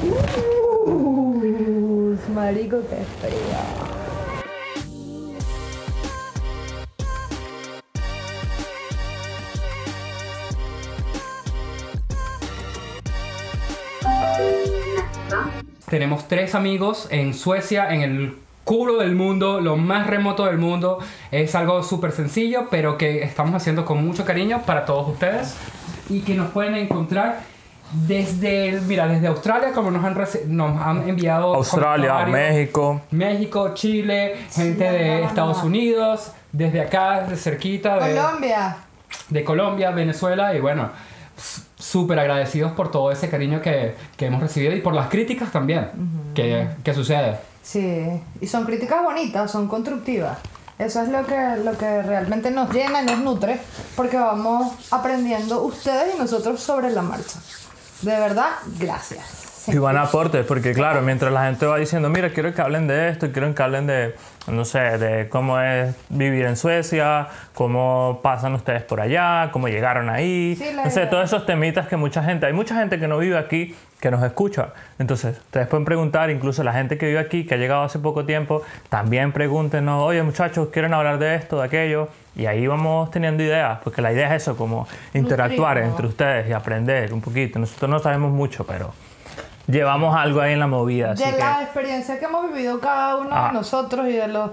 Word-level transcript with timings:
Uh, 0.00 1.34
marico, 2.32 2.78
qué 2.88 3.04
frío. 3.20 3.88
Tenemos 15.90 16.28
tres 16.28 16.54
amigos 16.54 17.08
en 17.10 17.34
Suecia, 17.34 17.92
en 17.92 18.02
el 18.02 18.36
culo 18.64 18.98
del 18.98 19.16
mundo, 19.16 19.60
lo 19.60 19.76
más 19.76 20.06
remoto 20.06 20.44
del 20.44 20.58
mundo. 20.58 20.98
Es 21.32 21.54
algo 21.54 21.82
súper 21.82 22.12
sencillo, 22.12 22.68
pero 22.70 22.98
que 22.98 23.22
estamos 23.22 23.54
haciendo 23.54 23.84
con 23.84 24.06
mucho 24.06 24.24
cariño 24.24 24.62
para 24.64 24.84
todos 24.84 25.08
ustedes 25.08 25.56
y 26.08 26.20
que 26.20 26.34
nos 26.34 26.50
pueden 26.50 26.74
encontrar 26.74 27.40
desde, 27.92 28.80
mira, 28.86 29.06
desde 29.06 29.26
Australia, 29.28 29.72
como 29.72 29.90
nos 29.90 30.04
han, 30.04 30.14
reci- 30.14 30.44
nos 30.44 30.80
han 30.80 31.08
enviado 31.08 31.54
Australia. 31.54 32.26
México. 32.26 33.00
México, 33.10 33.74
Chile, 33.74 34.36
gente 34.52 34.84
de. 34.84 35.24
Estados 35.24 35.62
Unidos, 35.62 36.32
desde 36.52 36.80
acá, 36.80 37.22
de 37.22 37.36
cerquita, 37.36 37.94
de, 37.98 38.14
Colombia. 38.14 38.76
de 39.28 39.44
Colombia, 39.44 39.90
Venezuela 39.90 40.54
y 40.54 40.60
bueno, 40.60 40.90
súper 41.78 42.18
agradecidos 42.18 42.72
por 42.72 42.90
todo 42.90 43.10
ese 43.12 43.28
cariño 43.30 43.60
que, 43.62 43.94
que 44.16 44.26
hemos 44.26 44.40
recibido 44.40 44.74
y 44.74 44.80
por 44.80 44.94
las 44.94 45.08
críticas 45.08 45.50
también 45.52 45.88
que, 46.34 46.68
que 46.82 46.94
sucede. 46.94 47.36
Sí, 47.62 48.08
y 48.40 48.46
son 48.46 48.64
críticas 48.64 49.02
bonitas, 49.02 49.50
son 49.50 49.68
constructivas. 49.68 50.38
Eso 50.78 51.02
es 51.02 51.08
lo 51.08 51.26
que, 51.26 51.36
lo 51.64 51.76
que 51.76 52.02
realmente 52.02 52.50
nos 52.52 52.72
llena 52.72 53.02
y 53.02 53.06
nos 53.06 53.18
nutre, 53.18 53.58
porque 53.96 54.16
vamos 54.16 54.72
aprendiendo 54.92 55.62
ustedes 55.62 56.14
y 56.14 56.18
nosotros 56.18 56.60
sobre 56.60 56.90
la 56.90 57.02
marcha. 57.02 57.40
De 58.02 58.18
verdad, 58.18 58.50
gracias. 58.78 59.44
Y 59.70 59.76
van 59.76 59.98
aportes, 59.98 60.46
porque 60.46 60.72
claro, 60.72 61.02
mientras 61.02 61.30
la 61.30 61.44
gente 61.44 61.66
va 61.66 61.76
diciendo, 61.76 62.08
mira, 62.08 62.30
quiero 62.30 62.54
que 62.54 62.62
hablen 62.62 62.86
de 62.86 63.10
esto, 63.10 63.30
quiero 63.32 63.54
que 63.54 63.62
hablen 63.62 63.86
de, 63.86 64.14
no 64.46 64.64
sé, 64.64 64.78
de 64.78 65.28
cómo 65.28 65.60
es 65.60 65.94
vivir 66.08 66.46
en 66.46 66.56
Suecia, 66.56 67.28
cómo 67.52 68.20
pasan 68.22 68.54
ustedes 68.54 68.82
por 68.82 69.02
allá, 69.02 69.50
cómo 69.52 69.68
llegaron 69.68 70.08
ahí, 70.08 70.56
Sí, 70.56 70.70
no 70.74 70.88
sé, 70.88 71.00
idea. 71.00 71.10
todos 71.10 71.24
esos 71.24 71.44
temitas 71.44 71.86
que 71.86 71.98
mucha 71.98 72.22
gente, 72.24 72.46
hay 72.46 72.54
mucha 72.54 72.76
gente 72.76 72.98
que 72.98 73.08
no 73.08 73.18
vive 73.18 73.36
aquí, 73.36 73.76
que 74.00 74.10
nos 74.10 74.22
escucha. 74.22 74.68
Entonces, 74.98 75.36
ustedes 75.36 75.66
pueden 75.66 75.84
preguntar, 75.84 76.30
incluso 76.30 76.64
la 76.64 76.72
gente 76.72 76.96
que 76.96 77.04
vive 77.04 77.18
aquí, 77.18 77.44
que 77.44 77.52
ha 77.54 77.58
llegado 77.58 77.82
hace 77.82 77.98
poco 77.98 78.24
tiempo, 78.24 78.62
también 78.88 79.32
pregúntenos, 79.32 80.02
oye 80.02 80.22
muchachos, 80.22 80.68
¿quieren 80.72 80.94
hablar 80.94 81.18
de 81.18 81.34
esto, 81.34 81.58
de 81.58 81.64
aquello? 81.66 82.08
Y 82.38 82.46
ahí 82.46 82.66
vamos 82.66 83.10
teniendo 83.10 83.42
ideas, 83.42 83.80
porque 83.84 84.00
la 84.00 84.12
idea 84.12 84.34
es 84.34 84.42
eso, 84.42 84.56
como 84.56 84.86
interactuar 85.12 85.76
Nutrirnos. 85.76 85.90
entre 85.90 86.06
ustedes 86.06 86.48
y 86.48 86.52
aprender 86.52 87.12
un 87.12 87.20
poquito. 87.20 87.58
Nosotros 87.58 87.90
no 87.90 87.98
sabemos 87.98 88.30
mucho, 88.32 88.64
pero 88.64 88.92
llevamos 89.66 90.16
algo 90.16 90.40
ahí 90.40 90.52
en 90.54 90.60
la 90.60 90.66
movida. 90.68 91.10
Así 91.12 91.24
de 91.24 91.32
que, 91.32 91.38
la 91.38 91.62
experiencia 91.62 92.18
que 92.18 92.24
hemos 92.24 92.50
vivido 92.50 92.80
cada 92.80 93.16
uno 93.16 93.28
Ah. 93.32 93.48
de 93.48 93.54
nosotros 93.54 94.08
y 94.08 94.12
de 94.12 94.28
los 94.28 94.52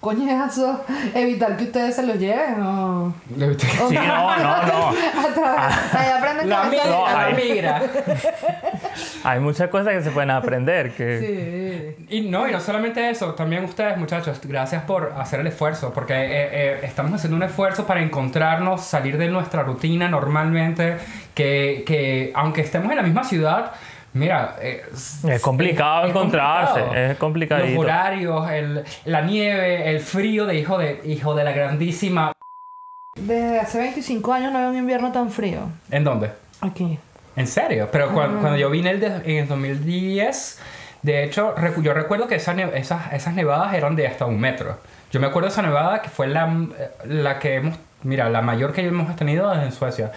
coñazos, 0.00 0.78
evitar 1.14 1.56
que 1.56 1.64
ustedes 1.64 1.96
se 1.96 2.06
los 2.06 2.18
lleven. 2.18 2.60
¿no? 2.60 3.14
Sí, 3.58 3.94
no, 3.94 4.36
no, 4.38 4.62
no. 4.62 4.88
A 5.28 5.34
través- 5.34 5.94
ahí 5.94 6.10
aprenden 6.16 6.48
La 6.48 6.64
migra, 6.64 6.84
No, 6.86 7.06
la 7.08 7.28
migra. 7.30 7.82
Hay 9.24 9.40
muchas 9.40 9.68
cosas 9.70 9.94
que 9.94 10.02
se 10.02 10.10
pueden 10.10 10.30
aprender. 10.30 10.92
Que, 10.92 11.96
Sí. 11.98 12.06
Y 12.16 12.20
no, 12.30 12.48
y 12.48 12.52
no 12.52 12.60
solamente 12.60 13.10
eso, 13.10 13.34
también 13.34 13.64
ustedes 13.64 13.96
muchachos, 13.98 14.40
gracias 14.44 14.84
por 14.84 15.12
hacer 15.18 15.40
el 15.40 15.48
esfuerzo, 15.48 15.92
porque 15.92 16.14
eh, 16.14 16.48
eh, 16.52 16.80
estamos 16.84 17.12
haciendo 17.12 17.36
un 17.36 17.42
esfuerzo 17.42 17.86
para 17.86 18.00
encontrarnos, 18.00 18.82
salir 18.84 19.18
de 19.18 19.28
nuestra 19.28 19.62
rutina 19.64 20.08
normalmente, 20.08 20.96
que, 21.34 21.82
que 21.86 22.32
aunque 22.34 22.60
estemos 22.62 22.90
en 22.90 22.96
la 22.96 23.02
misma 23.02 23.24
ciudad, 23.24 23.72
mira, 24.18 24.56
eh, 24.60 24.82
Es 25.28 25.40
complicado 25.40 26.06
encontrarse, 26.08 27.10
es 27.12 27.16
complicadito. 27.18 27.68
Los 27.74 27.84
horarios, 27.84 28.50
el- 28.50 28.84
la 29.06 29.20
nieve, 29.22 29.90
el 29.90 30.00
frío 30.00 30.44
de 30.46 30.56
hijo 30.56 30.76
de, 30.78 31.00
hijo 31.04 31.34
de 31.34 31.44
la 31.44 31.52
grandísima... 31.52 32.32
Desde 33.16 33.58
hace 33.60 33.78
25 33.78 34.32
años 34.32 34.52
no 34.52 34.58
había 34.58 34.70
un 34.70 34.76
invierno 34.76 35.10
tan 35.12 35.30
frío. 35.30 35.60
¿En 35.90 36.04
dónde? 36.04 36.30
Aquí. 36.60 36.98
¿En 37.36 37.46
serio? 37.46 37.88
Pero 37.90 38.12
cuan- 38.12 38.40
cuando, 38.40 38.56
yo 38.56 38.70
vine 38.70 38.90
el 38.90 39.00
de- 39.00 39.06
en 39.24 39.36
el 39.42 39.48
2010, 39.48 40.60
de 41.02 41.24
hecho, 41.24 41.54
recu- 41.56 41.82
yo 41.82 41.94
recuerdo 41.94 42.26
que 42.28 42.34
esas, 42.36 42.54
ne- 42.56 42.70
esas, 42.78 43.12
esas 43.12 43.34
nevadas 43.34 43.74
eran 43.74 43.96
de 43.96 44.06
hasta 44.06 44.24
un 44.26 44.38
metro. 44.40 44.78
Yo 45.10 45.20
me 45.20 45.26
acuerdo 45.28 45.48
de 45.48 45.52
esa 45.52 45.62
nevada 45.62 46.02
que 46.02 46.10
fue 46.10 46.28
la, 46.28 46.52
la 47.04 47.38
que 47.38 47.54
hemos, 47.56 47.76
mira, 48.02 48.28
la 48.28 48.42
mayor 48.42 48.72
que 48.72 48.86
hemos 48.86 49.14
tenido 49.16 49.52
en 49.54 49.72
Suecia. 49.72 50.12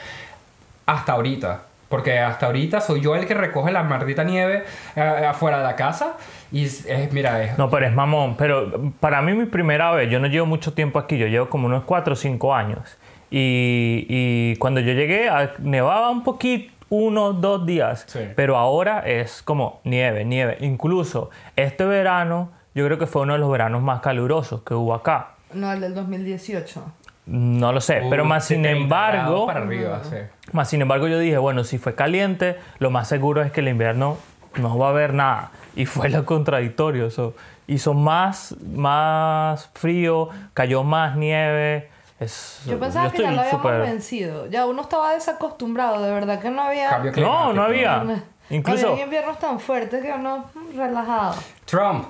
Hasta 0.85 1.13
ahorita. 1.13 1.61
Porque 1.91 2.17
hasta 2.17 2.47
ahorita 2.47 2.81
soy 2.81 3.01
yo 3.01 3.15
el 3.15 3.27
que 3.27 3.35
recoge 3.35 3.71
la 3.71 3.83
maldita 3.83 4.23
nieve 4.23 4.63
eh, 4.95 5.01
afuera 5.29 5.57
de 5.59 5.63
la 5.65 5.75
casa. 5.75 6.17
Y 6.51 6.65
es, 6.65 6.85
es- 6.87 7.13
mira, 7.13 7.43
es, 7.43 7.57
No, 7.59 7.69
pero 7.69 7.85
es 7.85 7.93
mamón. 7.93 8.35
Pero 8.37 8.91
para 8.99 9.21
mí 9.21 9.33
mi 9.33 9.45
primera 9.45 9.91
vez, 9.91 10.09
yo 10.09 10.19
no 10.19 10.25
llevo 10.25 10.47
mucho 10.47 10.73
tiempo 10.73 10.97
aquí, 10.97 11.17
yo 11.19 11.27
llevo 11.27 11.49
como 11.49 11.67
unos 11.67 11.83
4 11.83 12.13
o 12.13 12.15
5 12.15 12.55
años. 12.55 12.97
Y, 13.29 14.05
y 14.09 14.55
cuando 14.57 14.79
yo 14.81 14.93
llegué, 14.93 15.29
a- 15.29 15.53
nevaba 15.59 16.09
un 16.09 16.23
poquito, 16.23 16.73
unos, 16.89 17.39
dos 17.39 17.65
días. 17.65 18.03
Sí. 18.07 18.19
Pero 18.35 18.57
ahora 18.57 18.99
es 19.05 19.41
como 19.41 19.79
nieve, 19.85 20.25
nieve. 20.25 20.57
Incluso 20.61 21.29
este 21.55 21.85
verano, 21.85 22.51
yo 22.75 22.85
creo 22.85 22.97
que 22.97 23.07
fue 23.07 23.21
uno 23.21 23.33
de 23.33 23.39
los 23.39 23.49
veranos 23.51 23.81
más 23.81 24.01
calurosos 24.01 24.63
que 24.63 24.73
hubo 24.73 24.93
acá. 24.93 25.35
No, 25.53 25.71
el 25.71 25.79
del 25.81 25.93
2018. 25.95 26.83
No 27.25 27.71
lo 27.71 27.81
sé, 27.81 28.01
pero 28.09 28.23
uh, 28.23 28.27
más 28.27 28.45
sin 28.45 28.63
70 28.63 28.87
grados 28.87 29.13
embargo, 29.21 29.45
Para 29.45 29.61
arriba, 29.61 30.01
sí. 30.03 30.15
más 30.53 30.69
sin 30.69 30.81
embargo 30.81 31.07
yo 31.07 31.19
dije, 31.19 31.37
bueno, 31.37 31.63
si 31.63 31.77
fue 31.77 31.93
caliente, 31.95 32.57
lo 32.79 32.89
más 32.89 33.07
seguro 33.07 33.41
es 33.43 33.51
que 33.51 33.59
el 33.61 33.67
invierno 33.67 34.17
no 34.55 34.77
va 34.77 34.87
a 34.87 34.89
haber 34.89 35.13
nada. 35.13 35.51
Y 35.75 35.85
fue 35.85 36.09
lo 36.09 36.25
contradictorio. 36.25 37.09
so, 37.11 37.33
hizo 37.67 37.93
más, 37.93 38.55
más 38.73 39.69
frío, 39.75 40.29
cayó 40.53 40.83
más 40.83 41.15
nieve. 41.15 41.89
Es, 42.19 42.61
Yo 42.65 42.77
pensaba 42.79 43.09
que 43.11 43.19
ya 43.21 43.31
lo 43.31 43.39
habíamos 43.41 43.61
súper- 43.61 43.81
vencido. 43.81 44.47
Ya 44.47 44.65
uno 44.65 44.81
estaba 44.81 45.13
desacostumbrado, 45.13 46.03
de 46.03 46.11
verdad 46.11 46.39
que 46.41 46.49
no 46.49 46.61
había. 46.63 46.89
Cambio 46.89 47.11
No, 47.11 47.15
climático. 47.15 47.53
no 47.53 47.63
había. 47.63 48.23
Incluso, 48.49 48.91
había 48.91 49.05
inviernos 49.05 49.39
tan 49.39 49.59
fuertes 49.59 50.03
que 50.03 50.11
uno 50.11 50.45
relajado. 50.75 51.35
Trump, 51.65 52.05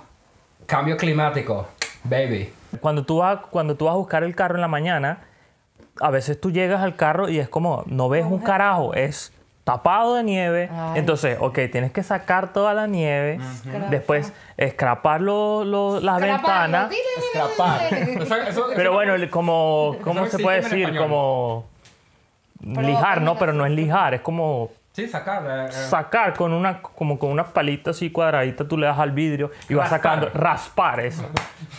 cambio 0.65 0.97
climático, 0.97 1.67
baby. 2.03 2.53
cuando 2.81 3.03
tú, 3.03 3.17
vas, 3.17 3.39
cuando 3.49 3.75
tú 3.75 3.85
vas 3.85 3.93
a 3.93 3.97
buscar 3.97 4.23
el 4.23 4.35
carro 4.35 4.55
en 4.55 4.61
la 4.61 4.67
mañana, 4.67 5.19
a 5.99 6.09
veces 6.09 6.39
tú 6.39 6.51
llegas 6.51 6.81
al 6.81 6.95
carro 6.95 7.29
y 7.29 7.39
es 7.39 7.49
como, 7.49 7.83
no 7.85 8.09
ves 8.09 8.25
un 8.25 8.39
carajo, 8.39 8.93
es 8.93 9.33
tapado 9.63 10.15
de 10.15 10.23
nieve. 10.23 10.69
Ay. 10.73 10.99
Entonces, 10.99 11.37
ok, 11.39 11.59
tienes 11.71 11.91
que 11.91 12.01
sacar 12.01 12.51
toda 12.53 12.73
la 12.73 12.87
nieve, 12.87 13.35
Escrapa. 13.35 13.87
después 13.89 14.33
escrapar 14.57 15.21
lo- 15.21 15.63
lo- 15.63 15.99
las 15.99 16.19
ventanas. 16.19 16.91
Eso- 18.47 18.67
Pero 18.75 18.93
bueno, 18.93 19.13
como, 19.29 19.95
¿cómo 20.03 20.25
se 20.27 20.39
puede 20.39 20.61
decir? 20.61 20.97
Como 20.97 21.65
lijar, 22.61 23.21
¿no? 23.21 23.37
Pero 23.37 23.53
no 23.53 23.65
es 23.65 23.71
lijar, 23.71 24.13
es 24.15 24.21
como 24.21 24.69
Sí, 24.93 25.07
sacar. 25.07 25.43
eh, 25.47 25.65
eh. 25.69 25.71
sacar 25.71 26.33
con 26.35 26.51
una 26.51 26.81
como 26.81 27.17
con 27.17 27.29
una 27.31 27.45
palita 27.45 27.91
así 27.91 28.11
cuadradita 28.11 28.67
tú 28.67 28.77
le 28.77 28.87
das 28.87 28.99
al 28.99 29.11
vidrio 29.11 29.49
y 29.69 29.73
vas 29.73 29.89
sacando 29.89 30.29
raspar 30.33 30.99
eso 30.99 31.23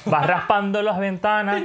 vas 0.06 0.26
raspando 0.26 0.80
las 0.80 0.98
ventanas 0.98 1.62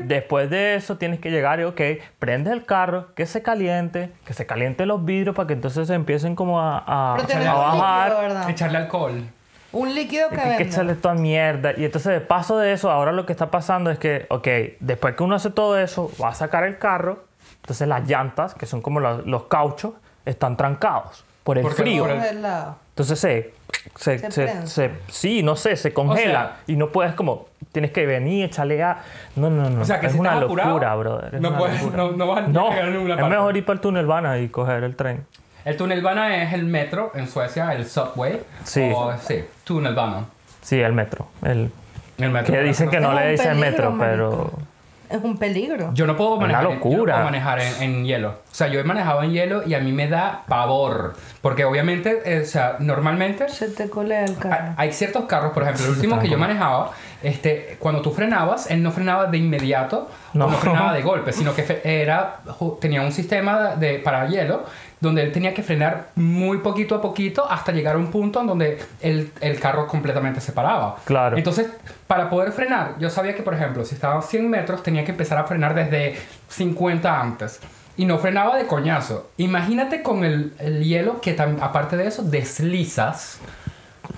después 0.00 0.50
de 0.50 0.74
eso 0.74 0.96
tienes 0.96 1.20
que 1.20 1.30
llegar 1.30 1.60
y 1.60 1.64
ok 1.64 1.80
prendes 2.18 2.52
el 2.52 2.64
carro 2.64 3.14
que 3.14 3.26
se 3.26 3.42
caliente 3.42 4.10
que 4.24 4.34
se 4.34 4.44
caliente 4.44 4.86
los 4.86 5.04
vidrios 5.04 5.36
para 5.36 5.46
que 5.46 5.52
entonces 5.52 5.86
se 5.86 5.94
empiecen 5.94 6.34
como 6.34 6.60
a, 6.60 6.78
a- 6.78 7.16
Pero 7.16 7.28
a 7.34 7.38
líquido, 7.38 7.58
bajar 7.58 8.20
¿verdad? 8.20 8.50
Echarle 8.50 8.78
alcohol. 8.78 9.22
Un 9.70 9.94
líquido 9.94 10.30
que 10.30 10.40
hay 10.40 10.56
que 10.56 10.62
echarle 10.64 10.94
toda 10.96 11.14
mierda 11.14 11.74
y 11.76 11.84
entonces 11.84 12.10
de 12.12 12.20
paso 12.22 12.58
de 12.58 12.72
eso 12.72 12.90
ahora 12.90 13.12
lo 13.12 13.24
que 13.24 13.32
está 13.32 13.50
pasando 13.52 13.90
es 13.92 13.98
que 14.00 14.26
ok 14.30 14.48
después 14.80 15.14
que 15.14 15.22
uno 15.22 15.36
hace 15.36 15.50
todo 15.50 15.78
eso 15.78 16.10
va 16.20 16.30
a 16.30 16.34
sacar 16.34 16.64
el 16.64 16.78
carro 16.78 17.22
entonces 17.62 17.86
las 17.86 18.08
llantas 18.08 18.54
que 18.54 18.66
son 18.66 18.80
como 18.82 18.98
los, 18.98 19.24
los 19.26 19.44
cauchos 19.44 19.92
están 20.24 20.56
trancados 20.56 21.24
por 21.44 21.58
el 21.58 21.62
Porque- 21.62 21.82
frío 21.82 22.04
por 22.04 22.12
el- 22.12 22.44
entonces 22.90 23.18
se, 23.18 23.54
se, 23.96 24.18
Se 24.18 24.30
se- 24.30 24.66
se- 24.66 24.90
sí, 25.08 25.42
no 25.42 25.54
sé, 25.56 25.76
se 25.76 25.92
congela 25.94 26.40
O 26.40 26.46
sea- 26.48 26.56
y 26.66 26.76
no 26.76 26.90
puedes 26.90 27.14
como, 27.14 27.46
tienes 27.72 27.90
que 27.92 28.06
venir, 28.06 28.44
echarle 28.46 28.82
a... 28.82 28.98
No, 29.36 29.48
no, 29.50 29.70
no, 29.70 29.82
O 29.82 29.84
sea, 29.84 30.00
que 30.00 30.06
es 30.06 30.12
si 30.12 30.18
una 30.18 30.34
locura, 30.40 30.68
apurado, 30.68 30.98
brother. 30.98 31.34
es 31.36 31.40
no 31.40 31.56
puedes- 31.56 31.80
locura. 31.82 31.96
no- 32.04 32.10
no 32.12 32.26
vas 32.26 32.38
a 32.44 32.48
No, 32.48 32.68
llegar 32.70 32.84
a 32.84 32.90
ninguna 32.90 33.14
es 33.14 33.20
parte. 33.20 33.36
mejor 33.36 33.56
ir 33.56 33.64
para 33.64 33.74
el 33.74 33.80
túnel 33.80 34.06
Vana 34.06 34.38
y 34.38 34.48
coger 34.48 34.82
el 34.84 34.96
tren. 34.96 35.24
El 35.64 35.76
tunnelbana 35.76 36.42
es 36.42 36.52
el 36.54 36.64
metro 36.64 37.12
en 37.14 37.28
Suecia, 37.28 37.72
el 37.74 37.86
subway. 37.86 38.40
Sí. 38.64 38.90
O, 38.94 39.12
sí, 39.18 39.44
tunnelbana. 39.64 40.24
Sí, 40.62 40.80
el 40.80 40.92
metro. 40.94 41.28
El, 41.42 41.70
El 42.16 42.30
metro. 42.30 42.54
que 42.54 42.62
dicen 42.62 42.88
que 42.88 43.00
no 43.00 43.12
Es 43.12 43.24
le 43.24 43.30
dicen 43.32 43.60
metro, 43.60 43.90
marico. 43.90 44.50
pero... 44.52 44.67
Es 45.10 45.22
un 45.24 45.36
peligro. 45.38 45.90
Yo 45.94 46.06
no 46.06 46.16
puedo 46.16 46.32
Una 46.34 46.42
manejar, 46.42 46.64
en- 46.64 46.68
yo 46.70 46.74
no 46.74 46.84
locura. 46.90 47.12
puedo 47.14 47.24
manejar 47.24 47.60
en, 47.60 47.82
en 47.82 48.04
hielo. 48.04 48.28
O 48.30 48.34
sea, 48.54 48.68
yo 48.68 48.78
he 48.80 48.84
manejado 48.84 49.22
en 49.22 49.32
hielo 49.32 49.62
y 49.66 49.74
a 49.74 49.80
mí 49.80 49.92
me 49.92 50.08
da 50.08 50.42
pavor. 50.48 51.14
Porque 51.40 51.64
obviamente, 51.64 52.20
eh, 52.24 52.40
o 52.40 52.46
sea, 52.46 52.76
normalmente 52.80 53.48
Se 53.48 53.68
te 53.68 53.88
colea 53.88 54.24
el 54.24 54.30
hay, 54.32 54.36
carro. 54.36 54.74
hay 54.76 54.92
ciertos 54.92 55.24
carros, 55.26 55.52
por 55.52 55.62
ejemplo, 55.62 55.84
el 55.84 55.90
último 55.92 56.18
que 56.18 56.28
yo 56.28 56.36
manejaba, 56.36 56.90
este, 57.22 57.76
cuando 57.78 58.02
tú 58.02 58.10
frenabas, 58.12 58.68
él 58.70 58.82
no 58.82 58.90
frenaba 58.90 59.26
de 59.26 59.38
inmediato, 59.38 60.08
No. 60.34 60.48
no, 60.50 60.56
frenaba 60.56 60.92
de 60.92 61.02
golpe, 61.10 61.32
sino 61.32 61.54
que 61.54 61.80
era, 61.84 62.40
tenía 62.80 63.02
un 63.02 63.12
sistema 63.12 63.76
de, 63.76 64.00
para 64.00 64.26
hielo 64.26 64.64
donde 65.00 65.22
él 65.22 65.30
tenía 65.30 65.54
que 65.54 65.62
frenar 65.62 66.08
muy 66.16 66.58
poquito 66.58 66.96
a 66.96 67.00
poquito 67.00 67.48
hasta 67.48 67.70
llegar 67.70 67.94
a 67.94 67.98
un 67.98 68.10
punto 68.10 68.40
en 68.40 68.48
donde 68.48 68.78
el, 69.00 69.30
el 69.40 69.60
carro 69.60 69.86
completamente 69.86 70.40
se 70.40 70.50
paraba. 70.50 70.96
Claro. 71.04 71.36
Entonces, 71.36 71.68
para 72.08 72.28
poder 72.28 72.50
frenar, 72.50 72.94
yo 72.98 73.08
sabía 73.08 73.36
que, 73.36 73.44
por 73.44 73.54
ejemplo, 73.54 73.84
si 73.84 73.94
estaba 73.94 74.18
a 74.18 74.22
100 74.22 74.50
metros, 74.50 74.82
tenía 74.82 75.04
que 75.04 75.12
empezar 75.12 75.38
a 75.38 75.44
frenar 75.44 75.72
desde 75.74 76.16
50 76.48 77.20
antes. 77.20 77.60
Y 77.98 78.06
no 78.06 78.16
frenaba 78.18 78.56
de 78.56 78.66
coñazo. 78.66 79.28
Imagínate 79.36 80.02
con 80.02 80.24
el, 80.24 80.54
el 80.60 80.82
hielo 80.84 81.20
que, 81.20 81.36
tam- 81.36 81.58
aparte 81.60 81.96
de 81.98 82.06
eso, 82.06 82.22
deslizas. 82.22 83.40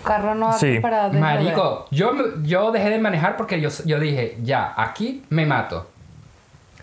Carro 0.05 0.35
no 0.37 0.53
Sí. 0.53 0.79
para. 0.81 1.09
Marico, 1.09 1.87
yo, 1.91 2.13
yo 2.45 2.71
dejé 2.71 2.91
de 2.91 2.99
manejar 2.99 3.37
porque 3.37 3.61
yo, 3.61 3.71
yo 3.87 3.99
dije, 3.99 4.37
ya, 4.43 4.73
aquí 4.77 5.25
me 5.31 5.47
mato. 5.47 5.89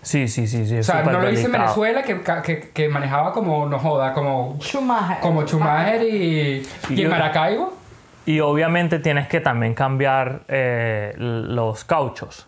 Sí, 0.02 0.28
sí, 0.28 0.46
sí, 0.46 0.66
sí. 0.66 0.78
O 0.78 0.82
sea, 0.82 1.02
no 1.04 1.20
lo 1.20 1.30
hice 1.30 1.46
en. 1.46 1.52
Venezuela, 1.52 2.02
que, 2.02 2.20
que, 2.44 2.70
que 2.74 2.88
manejaba 2.88 3.32
como, 3.32 3.66
no 3.66 3.78
joda, 3.78 4.12
como, 4.12 4.58
Schumacher. 4.60 5.18
como 5.20 5.42
Schumacher 5.46 6.02
y, 6.02 6.08
Y 6.10 6.66
y 6.90 6.92
en 6.94 6.96
yo- 6.96 7.10
Maracaibo. 7.10 7.74
Y 8.26 8.40
obviamente 8.40 8.98
tienes 8.98 9.26
que 9.28 9.40
también 9.40 9.74
cambiar 9.74 10.40
eh, 10.48 11.14
los 11.16 11.84
cauchos. 11.84 12.47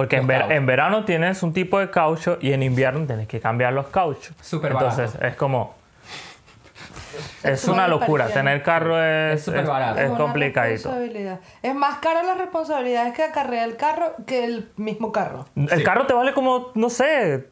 Porque 0.00 0.16
en, 0.16 0.26
ver- 0.26 0.50
en 0.52 0.64
verano 0.64 1.04
tienes 1.04 1.42
un 1.42 1.52
tipo 1.52 1.78
de 1.78 1.90
caucho 1.90 2.38
y 2.40 2.52
en 2.52 2.62
invierno 2.62 3.06
tienes 3.06 3.28
que 3.28 3.38
cambiar 3.38 3.72
los 3.74 3.88
cauchos. 3.88 4.34
Súper 4.40 4.72
Entonces 4.72 5.12
barato. 5.12 5.26
es 5.26 5.36
como... 5.36 5.74
Es 7.42 7.64
una 7.66 7.88
locura. 7.88 8.28
Tener 8.28 8.62
carro 8.62 9.02
es, 9.02 9.46
Es 9.48 9.66
barato. 9.66 10.00
es 10.00 10.08
una 10.10 10.18
complicadito. 10.18 10.74
responsabilidad. 10.90 11.40
Es 11.62 11.74
más 11.74 11.98
caro 11.98 12.22
las 12.22 12.38
responsabilidades 12.38 13.12
que 13.14 13.22
acarrea 13.24 13.64
el 13.64 13.76
carro 13.76 14.14
que 14.26 14.44
el 14.44 14.70
mismo 14.76 15.10
carro. 15.12 15.46
El 15.56 15.68
Sí. 15.68 15.82
carro 15.84 16.06
te 16.06 16.14
vale 16.14 16.32
como, 16.32 16.68
no 16.74 16.88
sé, 16.88 17.48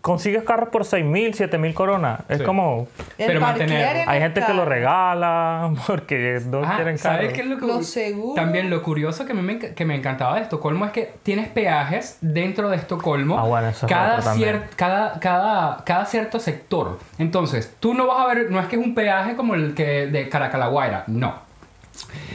consigues 0.00 0.42
carros 0.44 0.68
por 0.70 0.84
6 0.84 1.04
mil, 1.04 1.34
7 1.34 1.58
mil 1.58 1.74
coronas. 1.74 2.20
Es 2.28 2.38
Sí. 2.38 2.44
como... 2.44 2.88
El 3.18 3.26
Pero 3.26 3.38
en 3.60 4.08
Hay 4.08 4.20
gente 4.20 4.42
que 4.46 4.54
lo 4.54 4.64
regala 4.64 5.72
porque 5.86 6.40
no 6.46 6.62
Ah, 6.64 6.72
quieren 6.76 6.96
carro. 6.96 7.16
¿Sabes 7.16 7.32
qué 7.32 7.40
es 7.42 7.46
lo 7.46 7.58
que 7.58 7.66
Los 7.66 7.86
seguros. 7.86 8.34
También 8.34 8.70
lo 8.70 8.82
curioso 8.82 9.26
que, 9.26 9.32
a 9.32 9.34
mí 9.34 9.42
me, 9.42 9.58
que 9.58 9.84
me 9.84 9.94
encantaba 9.96 10.36
de 10.36 10.42
Estocolmo 10.42 10.84
es 10.86 10.92
que 10.92 11.12
tienes 11.22 11.48
peajes 11.48 12.18
dentro 12.20 12.70
de 12.70 12.76
Estocolmo. 12.76 13.38
Ah, 13.38 13.42
bueno, 13.44 13.68
eso 13.68 13.86
es 13.86 13.92
cada, 13.92 14.20
también. 14.20 14.56
cier- 14.56 14.62
cada, 14.76 15.18
cada, 15.20 15.84
cada 15.84 16.04
cierto 16.06 16.38
sector. 16.40 16.98
Entonces, 17.18 17.74
tú 17.80 17.94
no 17.94 18.06
vas 18.06 18.20
a 18.20 18.26
ver, 18.34 18.50
no 18.50 18.60
es 18.60 18.66
que 18.66 18.76
es 18.76 18.82
un 18.84 18.94
peaje 18.94 19.36
como 19.36 19.54
el 19.54 19.74
que 19.74 20.06
de 20.06 20.28
Caracalaguaira, 20.28 21.04
no. 21.08 21.42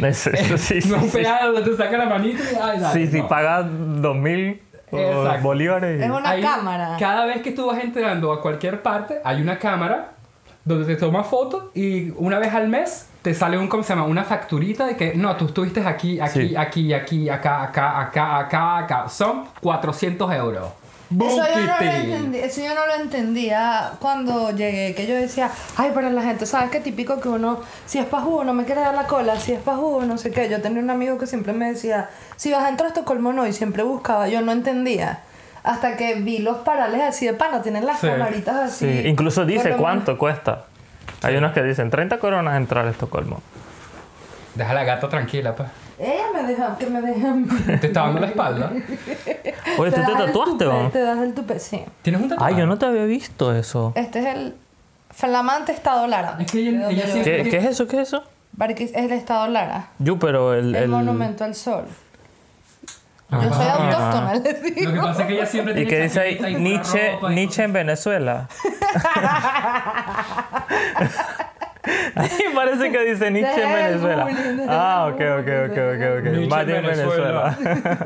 Es- 0.02 0.28
eso 0.28 0.58
sí, 0.58 0.82
sí, 0.82 0.90
no 0.90 0.98
es 0.98 1.04
un 1.04 1.10
sí. 1.10 1.18
peaje 1.18 1.46
donde 1.46 1.62
te 1.72 1.76
sacan 1.78 2.00
la 2.00 2.06
manita 2.06 2.42
y 2.44 2.56
ay, 2.62 2.80
dale, 2.80 2.94
Sí, 2.94 3.12
sí, 3.12 3.20
no. 3.22 3.28
pagas 3.28 3.66
2 3.70 4.16
mil 4.16 4.62
Exacto. 4.98 5.44
bolívares. 5.44 6.02
Es 6.02 6.10
una 6.10 6.30
Ahí, 6.30 6.42
cámara. 6.42 6.96
Cada 7.00 7.26
vez 7.26 7.42
que 7.42 7.52
tú 7.52 7.68
vas 7.68 7.80
entrando 7.84 8.32
a 8.34 8.42
cualquier 8.42 8.82
parte, 8.82 9.20
hay 9.24 9.42
una 9.42 9.58
cámara 9.60 10.12
donde 10.66 10.86
te 10.86 10.96
toma 11.00 11.24
fotos 11.24 11.66
y 11.76 12.12
una 12.18 12.38
vez 12.40 12.54
al 12.54 12.68
mes 12.68 13.08
te 13.22 13.34
sale 13.34 13.58
un, 13.58 13.68
¿cómo 13.68 13.84
se 13.84 13.90
llama? 13.94 14.06
Una 14.06 14.24
facturita 14.24 14.86
de 14.86 14.96
que 14.96 15.14
no, 15.16 15.36
tú 15.36 15.46
estuviste 15.48 15.82
aquí, 15.86 16.20
aquí, 16.20 16.50
Sí. 16.50 16.56
aquí, 16.56 16.94
aquí, 16.94 17.30
acá, 17.30 17.64
acá, 17.64 18.00
acá, 18.00 18.40
acá, 18.40 18.78
acá. 18.78 19.10
Son 19.10 19.44
400 19.62 20.32
euros. 20.34 20.70
Eso 21.12 21.38
yo, 21.38 21.60
no 21.62 21.66
lo 21.66 21.92
entendí- 21.92 22.38
eso 22.40 22.62
yo 22.62 22.76
no 22.76 22.86
lo 22.86 22.96
entendía 23.02 23.94
cuando 24.00 24.52
llegué, 24.52 24.94
que 24.94 25.08
yo 25.08 25.16
decía, 25.16 25.50
ay, 25.76 25.92
pero 25.96 26.10
la 26.12 26.22
gente, 26.22 26.46
¿sabes 26.46 26.70
qué 26.70 26.80
típico 26.80 27.20
que 27.20 27.30
uno, 27.30 27.60
si 27.88 27.98
es 27.98 28.06
pa' 28.06 28.22
jugo, 28.22 28.44
no 28.44 28.54
me 28.54 28.64
quiere 28.66 28.82
dar 28.82 28.94
la 28.94 29.08
cola, 29.08 29.40
si 29.40 29.54
es 29.54 29.60
pa' 29.60 29.76
jugo, 29.76 30.04
no 30.04 30.18
sé 30.20 30.30
qué. 30.30 30.48
Yo 30.50 30.62
tenía 30.62 30.82
un 30.84 30.90
amigo 30.92 31.18
que 31.18 31.26
siempre 31.26 31.54
me 31.54 31.68
decía, 31.72 32.10
si 32.36 32.52
vas 32.52 32.64
a 32.64 32.70
entrar 32.70 32.86
a 32.86 32.90
Estocolmo 32.90 33.34
no, 33.34 33.48
y 33.48 33.54
siempre 33.54 33.82
buscaba, 33.82 34.28
yo 34.28 34.42
no 34.42 34.52
entendía. 34.52 35.22
Hasta 35.64 35.98
que 35.98 36.16
vi 36.16 36.38
los 36.40 36.58
parales 36.58 37.02
así 37.02 37.26
de 37.26 37.34
pana, 37.34 37.62
tienen 37.64 37.86
las 37.88 38.00
Sí. 38.00 38.08
camaritas 38.08 38.56
así. 38.56 38.86
Sí, 39.02 39.08
incluso 39.08 39.46
dice 39.46 39.72
cuánto 39.78 40.18
cuesta. 40.18 40.66
Hay 41.24 41.36
unos 41.36 41.54
que 41.54 41.64
dicen 41.64 41.90
30 41.90 42.20
coronas 42.20 42.56
entrar 42.56 42.86
a 42.86 42.92
Estocolmo. 42.92 43.42
Deja 44.56 44.72
a 44.72 44.74
la 44.74 44.84
gata 44.84 45.10
tranquila, 45.10 45.56
pues. 45.56 45.68
Ella 46.00 46.24
me 46.34 46.44
deja, 46.44 46.78
que 46.78 46.86
me 46.86 47.01
deja. 47.01 47.36
Te 47.81 47.88
está 47.88 48.04
dando 48.04 48.22
la 48.22 48.28
espalda. 48.28 48.72
Oye, 49.78 49.92
¿tú 49.92 50.01
te 50.06 50.13
tatuaste, 50.13 50.66
o? 50.66 50.90
Te 50.90 51.00
das 51.01 51.19
el 51.19 51.34
tupe, 51.34 51.60
sí. 51.60 51.84
¿Tienes 52.01 52.22
un 52.22 52.30
tatuaje? 52.30 52.54
Ay, 52.54 52.60
yo 52.60 52.66
no 52.66 52.78
te 52.78 52.86
había 52.86 53.04
visto 53.04 53.54
eso. 53.54 53.92
Este 53.96 54.19
es 54.19 54.25
el 54.28 54.56
flamante 55.12 55.74
estado 55.74 56.07
Lara. 56.07 56.38
Es 56.40 56.50
que 56.51 56.69
ella- 56.69 56.90
siempre-. 57.06 57.50
¿Qué, 57.50 57.57
es 57.57 57.66
eso? 57.66 57.88
¿Qué 57.88 58.01
es 58.01 58.07
eso? 58.07 58.24
Barquis- 58.57 58.92
es 58.96 58.96
el 58.96 59.12
estado 59.12 59.48
Lara. 59.48 59.90
Yo, 60.00 60.18
pero 60.18 60.54
el... 60.54 60.74
El, 60.74 60.84
el- 60.84 60.90
monumento 60.90 61.44
al 61.44 61.54
sol. 61.56 61.84
Ah. 63.31 63.42
Yo 63.44 63.54
soy 63.54 63.66
Ah. 63.68 63.74
autóctona, 63.74 64.34
les 64.36 64.44
Lo 64.44 64.62
que 64.62 64.72
digo. 64.92 65.02
pasa 65.04 65.22
es 65.22 65.28
que 65.28 65.34
ella 65.34 65.45
siempre 65.45 65.74
¿Y 65.74 65.86
tiene 65.86 65.90
qué 65.92 66.02
dice 66.04 66.19
ahí? 66.22 66.40
y 66.48 66.56
Nietzsche, 66.56 67.12
y- 67.22 67.25
Nietzsche 67.36 67.63
en 67.63 67.74
Venezuela. 67.74 68.48
Parece 72.56 72.92
que 72.92 73.00
dice 73.06 73.31
Nietzsche 73.31 73.63
en 73.63 73.74
Venezuela. 73.74 74.24
bullying, 74.25 74.66
Ah, 74.68 75.07
ok, 75.07 75.21
ok, 75.39 75.48
ok, 75.69 75.77
ok, 75.77 76.19
ok. 76.19 76.24
Nietzsche 76.25 76.48
Más 76.48 76.62
en 76.62 76.68
bien 76.68 76.81
Venezuela. 76.83 77.57
Venezuela. 77.60 78.00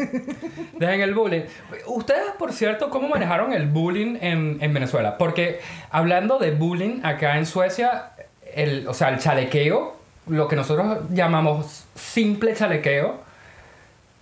Dejen 0.80 1.02
el 1.02 1.14
bullying. 1.14 1.42
Ustedes, 1.88 2.32
por 2.38 2.52
cierto, 2.54 2.90
¿cómo 2.90 3.08
manejaron 3.08 3.54
el 3.54 3.68
bullying 3.68 4.18
en, 4.22 4.58
en 4.62 4.74
Venezuela? 4.74 5.18
Porque 5.18 5.60
hablando 5.92 6.40
de 6.40 6.52
bullying 6.52 7.02
acá 7.04 7.38
en 7.38 7.46
Suecia, 7.46 8.12
el, 8.56 8.88
o 8.88 8.94
sea, 8.94 9.10
el 9.10 9.20
chalequeo, 9.20 9.96
lo 10.28 10.48
que 10.48 10.56
nosotros 10.56 11.00
llamamos 11.10 11.86
simple 11.96 12.54
chalequeo, 12.54 13.23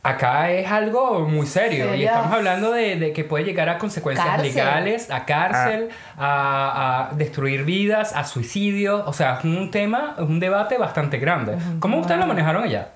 acá 0.04 0.52
es 0.52 0.70
algo 0.72 1.22
muy 1.22 1.46
serio. 1.46 1.94
Y 1.96 2.06
estamos 2.06 2.34
hablando 2.34 2.72
de, 2.72 2.96
de 2.96 3.14
que 3.14 3.24
puede 3.24 3.44
llegar 3.44 3.70
a 3.70 3.78
consecuencias 3.78 4.28
Cárcel. 4.28 4.48
legales, 4.56 5.12
a 5.12 5.26
cárcel, 5.26 5.90
a, 6.18 7.10
a 7.12 7.16
destruir 7.16 7.64
vidas, 7.64 8.14
a 8.16 8.24
suicidio. 8.24 9.04
O 9.06 9.14
sea, 9.14 9.38
es 9.40 9.44
un 9.46 9.70
tema, 9.72 10.16
es 10.18 10.24
un 10.24 10.40
debate 10.40 10.78
bastante 10.78 11.18
grande. 11.18 11.58
¿Cómo 11.80 11.98
ustedes 12.00 12.20
lo 12.20 12.28
manejaron 12.28 12.64
allá? 12.64 12.90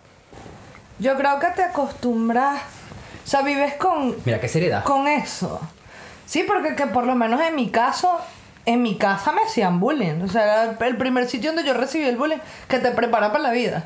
Yo 0.99 1.15
creo 1.17 1.39
que 1.39 1.47
te 1.55 1.63
acostumbras. 1.63 2.61
O 3.23 3.27
sea, 3.27 3.41
vives 3.41 3.73
con, 3.75 4.15
Mira, 4.25 4.39
qué 4.39 4.47
seriedad. 4.47 4.83
con 4.83 5.07
eso. 5.07 5.59
Sí, 6.25 6.43
porque 6.47 6.75
que 6.75 6.87
por 6.87 7.05
lo 7.05 7.15
menos 7.15 7.41
en 7.41 7.55
mi 7.55 7.69
caso, 7.69 8.19
en 8.65 8.81
mi 8.81 8.97
casa 8.97 9.31
me 9.31 9.41
hacían 9.41 9.79
bullying. 9.79 10.21
O 10.23 10.27
sea, 10.27 10.43
era 10.73 10.87
el 10.87 10.97
primer 10.97 11.27
sitio 11.27 11.51
donde 11.53 11.67
yo 11.67 11.73
recibí 11.75 12.05
el 12.05 12.17
bullying 12.17 12.37
que 12.67 12.79
te 12.79 12.91
prepara 12.91 13.31
para 13.31 13.43
la 13.43 13.51
vida. 13.51 13.85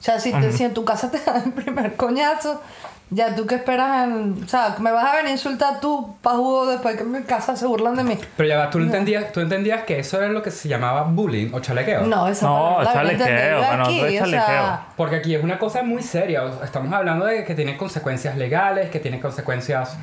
O 0.00 0.02
sea, 0.02 0.18
si, 0.18 0.32
te- 0.32 0.50
si 0.52 0.64
en 0.64 0.72
tu 0.74 0.84
casa 0.84 1.10
te 1.10 1.18
dan 1.26 1.42
el 1.46 1.52
primer 1.52 1.94
coñazo, 1.94 2.60
ya 3.10 3.34
tú 3.34 3.44
que 3.46 3.56
esperas 3.56 4.04
en... 4.04 4.42
O 4.44 4.48
sea, 4.48 4.76
me 4.78 4.92
vas 4.92 5.04
a 5.04 5.16
venir 5.16 5.28
a 5.28 5.32
insultar 5.32 5.80
tú, 5.80 6.16
pa' 6.22 6.30
jugo, 6.30 6.66
después 6.66 6.96
que 6.96 7.02
en 7.02 7.10
mi 7.12 7.22
casa 7.22 7.54
se 7.56 7.66
burlan 7.66 7.96
de 7.96 8.04
mí. 8.04 8.16
Pero 8.36 8.48
ya 8.48 8.56
va, 8.56 8.70
¿tú, 8.70 8.78
entendías, 8.78 9.30
tú 9.32 9.40
entendías 9.40 9.82
que 9.82 9.98
eso 9.98 10.18
era 10.18 10.28
lo 10.28 10.42
que 10.42 10.50
se 10.52 10.68
llamaba 10.68 11.02
bullying 11.02 11.50
o 11.52 11.58
chalequeo. 11.60 12.02
No, 12.02 12.28
esa 12.28 12.46
No, 12.46 12.80
la 12.82 12.92
chalequeo, 12.92 13.58
bueno, 13.58 13.82
aquí, 13.84 14.00
no 14.00 14.06
es 14.06 14.22
o 14.22 14.26
sea, 14.26 14.40
chalequeo. 14.46 14.80
Porque 14.96 15.16
aquí 15.16 15.34
es 15.34 15.42
una 15.42 15.58
cosa 15.58 15.82
muy 15.82 16.02
seria. 16.02 16.44
Estamos 16.64 16.92
hablando 16.94 17.26
de 17.26 17.44
que 17.44 17.54
tiene 17.54 17.76
consecuencias 17.76 18.36
legales, 18.36 18.90
que 18.90 19.00
tiene 19.00 19.20
consecuencias 19.20 19.96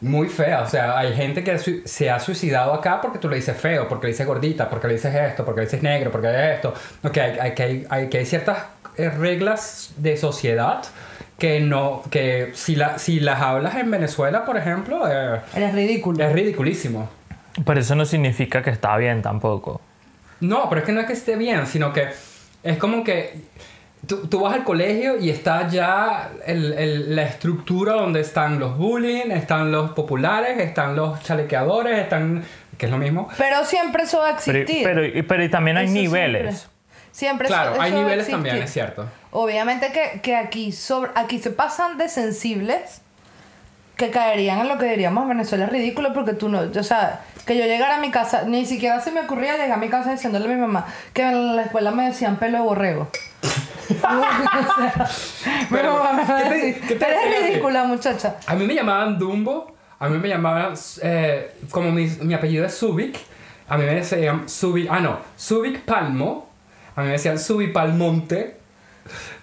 muy 0.00 0.28
feas. 0.28 0.62
O 0.68 0.70
sea, 0.70 0.96
hay 0.98 1.12
gente 1.14 1.42
que 1.44 1.58
se 1.58 2.10
ha 2.10 2.18
suicidado 2.20 2.72
acá 2.72 3.00
porque 3.02 3.18
tú 3.18 3.28
le 3.28 3.36
dices 3.36 3.56
feo, 3.56 3.86
porque 3.88 4.06
le 4.06 4.12
dices 4.12 4.26
gordita, 4.26 4.70
porque 4.70 4.86
le 4.86 4.94
dices 4.94 5.14
esto, 5.14 5.44
porque 5.44 5.60
le 5.62 5.66
dices 5.66 5.82
negro, 5.82 6.10
porque 6.12 6.28
hay 6.28 6.54
esto. 6.54 6.72
Ok, 7.02 7.18
hay, 7.18 7.38
hay, 7.38 7.54
que 7.54 7.62
hay, 7.64 7.86
hay- 7.90 8.08
que 8.08 8.18
hay 8.18 8.24
ciertas 8.26 8.56
reglas 8.96 9.92
de 9.96 10.16
sociedad 10.16 10.82
que 11.38 11.60
no 11.60 12.02
que 12.10 12.50
si, 12.54 12.76
la, 12.76 12.98
si 12.98 13.18
las 13.20 13.40
hablas 13.40 13.76
en 13.76 13.90
Venezuela, 13.90 14.44
por 14.44 14.56
ejemplo, 14.56 15.04
eh, 15.10 15.40
Eres 15.54 15.74
ridículo. 15.74 16.22
es 16.24 16.32
ridiculísimo. 16.32 17.08
Pero 17.64 17.80
eso 17.80 17.94
no 17.94 18.04
significa 18.04 18.62
que 18.62 18.70
está 18.70 18.96
bien 18.96 19.22
tampoco. 19.22 19.80
No, 20.40 20.68
pero 20.68 20.80
es 20.80 20.86
que 20.86 20.92
no 20.92 21.00
es 21.00 21.06
que 21.06 21.12
esté 21.14 21.36
bien, 21.36 21.66
sino 21.66 21.92
que 21.92 22.08
es 22.62 22.76
como 22.78 23.04
que 23.04 23.40
tú, 24.06 24.26
tú 24.28 24.40
vas 24.40 24.54
al 24.54 24.64
colegio 24.64 25.18
y 25.18 25.30
está 25.30 25.66
ya 25.68 26.30
el- 26.46 26.72
el- 26.74 27.16
la 27.16 27.22
estructura 27.22 27.94
donde 27.94 28.20
están 28.20 28.58
los 28.58 28.76
bullying, 28.78 29.30
están 29.30 29.72
los 29.72 29.90
populares, 29.92 30.58
están 30.58 30.94
los 30.96 31.22
chalequeadores, 31.22 31.98
están... 31.98 32.42
que 32.78 32.86
es 32.86 32.92
lo 32.92 32.98
mismo. 32.98 33.28
Pero 33.36 33.64
siempre 33.64 34.04
eso 34.04 34.18
va 34.18 34.30
a 34.30 34.36
Pero, 34.44 34.58
existir. 34.58 34.84
pero, 34.86 35.04
y- 35.06 35.22
pero 35.22 35.44
y 35.44 35.48
también 35.50 35.76
hay 35.76 35.84
Eso 35.86 35.94
niveles. 35.94 36.58
Siempre, 36.58 36.79
Siempre 37.12 37.46
eso- 37.48 37.54
Claro, 37.54 37.80
hay 37.80 37.90
eso 37.90 37.98
a 37.98 38.02
niveles 38.02 38.28
también, 38.28 38.62
es 38.62 38.72
cierto. 38.72 39.06
Obviamente 39.32 39.92
que, 39.92 40.20
que 40.20 40.36
aquí, 40.36 40.72
sobre, 40.72 41.10
aquí 41.14 41.38
se 41.38 41.50
pasan 41.50 41.98
de 41.98 42.08
sensibles 42.08 43.00
que 43.96 44.10
caerían 44.10 44.60
en 44.60 44.68
lo 44.68 44.78
que 44.78 44.86
diríamos 44.86 45.28
Venezuela 45.28 45.64
es 45.66 45.70
ridículo 45.70 46.12
porque 46.14 46.32
tú 46.32 46.48
no, 46.48 46.60
o 46.60 46.82
sea, 46.82 47.20
que 47.46 47.56
yo 47.58 47.64
llegara 47.66 47.96
a 47.96 48.00
mi 48.00 48.10
casa, 48.10 48.44
ni 48.44 48.64
siquiera 48.64 49.00
se 49.00 49.10
me 49.10 49.20
ocurría 49.20 49.52
llegar 49.54 49.72
a 49.72 49.76
mi 49.76 49.88
casa 49.88 50.10
diciéndole 50.12 50.46
a 50.46 50.48
mi 50.48 50.60
mamá 50.60 50.86
que 51.12 51.22
en 51.22 51.56
la 51.56 51.62
escuela 51.62 51.90
me 51.90 52.06
decían 52.06 52.36
pelo 52.36 52.58
de 52.58 52.64
borrego. 52.64 53.10
O 53.90 53.94
sea, 53.96 55.08
mi 55.62 55.66
Pero, 55.76 55.94
mamá 55.98 56.12
me 56.12 56.24
va 56.24 56.38
a 56.38 56.42
¿qué 56.44 56.48
te- 56.48 56.54
decir, 56.54 56.80
qué 56.86 56.94
te 56.94 57.04
"Eres 57.06 57.24
decía 57.24 57.36
a 57.38 57.40
ti?" 57.40 57.46
ridícula, 57.50 57.84
muchacha. 57.84 58.36
A 58.46 58.54
mí 58.54 58.66
me 58.66 58.74
llamaban 58.74 59.18
Dumbo, 59.18 59.74
a 59.98 60.08
mí 60.08 60.18
me 60.18 60.28
llamaban, 60.28 60.74
eh, 61.02 61.52
como 61.70 61.90
mi, 61.90 62.06
mi 62.06 62.34
apellido 62.34 62.64
es 62.66 62.74
Subic, 62.74 63.18
a 63.68 63.76
mí 63.76 63.84
me 63.84 63.94
decían 63.96 64.48
Subi, 64.48 64.86
ah 64.90 65.00
no, 65.00 65.18
Subic 65.36 65.80
Palmo, 65.80 66.48
a 67.00 67.02
mí 67.02 67.06
me 67.08 67.12
decían 67.12 67.38
Subi 67.38 67.68
Palmonte, 67.68 68.56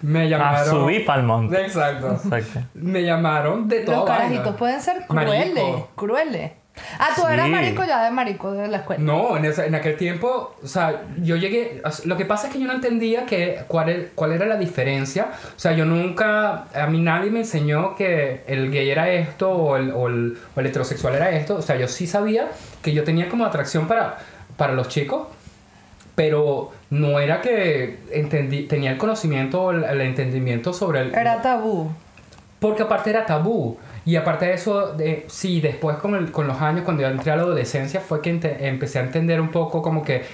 me 0.02 0.22
Ah, 0.22 0.26
llamaron... 0.26 0.68
subí 0.68 1.00
pa'l 1.00 1.22
monte. 1.24 1.60
Exacto. 1.60 2.12
Exacto. 2.12 2.60
Me 2.74 3.02
llamaron 3.02 3.68
de 3.68 3.80
todo. 3.80 3.96
Los 3.96 4.04
carajitos 4.06 4.56
pueden 4.56 4.80
ser 4.80 5.04
crueles. 5.06 5.54
Marico. 5.54 5.90
Crueles. 5.96 6.52
Ah, 7.00 7.08
tú 7.16 7.26
eras 7.26 7.46
Sí. 7.46 7.50
marico 7.52 7.84
ya 7.84 8.04
de 8.04 8.10
marico 8.12 8.52
de 8.52 8.68
la 8.68 8.76
escuela. 8.78 9.02
No, 9.02 9.36
en, 9.36 9.44
ese- 9.46 9.66
en 9.66 9.74
aquel 9.74 9.96
tiempo, 9.96 10.54
o 10.62 10.66
sea, 10.68 11.02
yo 11.20 11.34
llegué, 11.34 11.82
lo 12.04 12.16
que 12.16 12.24
pasa 12.24 12.46
es 12.46 12.52
que 12.52 12.60
yo 12.60 12.68
no 12.68 12.72
entendía 12.74 13.26
que, 13.26 13.58
cuál, 13.66 13.88
era, 13.88 14.04
cuál 14.14 14.30
era 14.30 14.46
la 14.46 14.56
diferencia, 14.56 15.26
o 15.56 15.58
sea, 15.58 15.72
yo 15.72 15.84
nunca, 15.84 16.66
a 16.72 16.86
mí 16.86 17.00
nadie 17.00 17.32
me 17.32 17.40
enseñó 17.40 17.96
que 17.96 18.44
el 18.46 18.70
gay 18.70 18.88
era 18.90 19.10
esto 19.10 19.50
o 19.50 19.76
el, 19.76 19.90
o 19.90 20.06
el, 20.06 20.38
o 20.54 20.60
el 20.60 20.66
heterosexual 20.66 21.16
era 21.16 21.30
esto, 21.30 21.56
o 21.56 21.62
sea, 21.62 21.74
yo 21.74 21.88
sí 21.88 22.06
sabía 22.06 22.46
que 22.80 22.92
yo 22.92 23.02
tenía 23.02 23.28
como 23.28 23.44
atracción 23.44 23.88
para, 23.88 24.18
para 24.56 24.72
los 24.72 24.86
chicos, 24.88 25.26
pero 26.18 26.72
no 26.90 27.20
era 27.20 27.40
que 27.40 27.98
entendí, 28.12 28.64
tenía 28.64 28.90
el 28.90 28.98
conocimiento 28.98 29.62
o 29.62 29.70
el, 29.70 29.84
el 29.84 30.00
entendimiento 30.00 30.72
sobre 30.72 30.98
el... 31.02 31.14
Era 31.14 31.40
tabú. 31.40 31.92
Porque 32.58 32.82
aparte 32.82 33.10
era 33.10 33.24
tabú. 33.24 33.78
Y 34.04 34.16
aparte 34.16 34.46
de 34.46 34.54
eso, 34.54 34.94
de, 34.94 35.26
sí, 35.28 35.60
después 35.60 35.98
con, 35.98 36.16
el- 36.16 36.32
con 36.32 36.48
los 36.48 36.60
años, 36.60 36.82
cuando 36.82 37.02
yo 37.02 37.08
entré 37.08 37.30
a 37.30 37.36
la 37.36 37.42
adolescencia, 37.42 38.00
fue 38.00 38.20
que 38.20 38.30
ente- 38.30 38.56
empecé 38.66 38.98
a 38.98 39.02
entender 39.02 39.40
un 39.40 39.50
poco 39.50 39.80
como 39.80 40.02
que, 40.02 40.24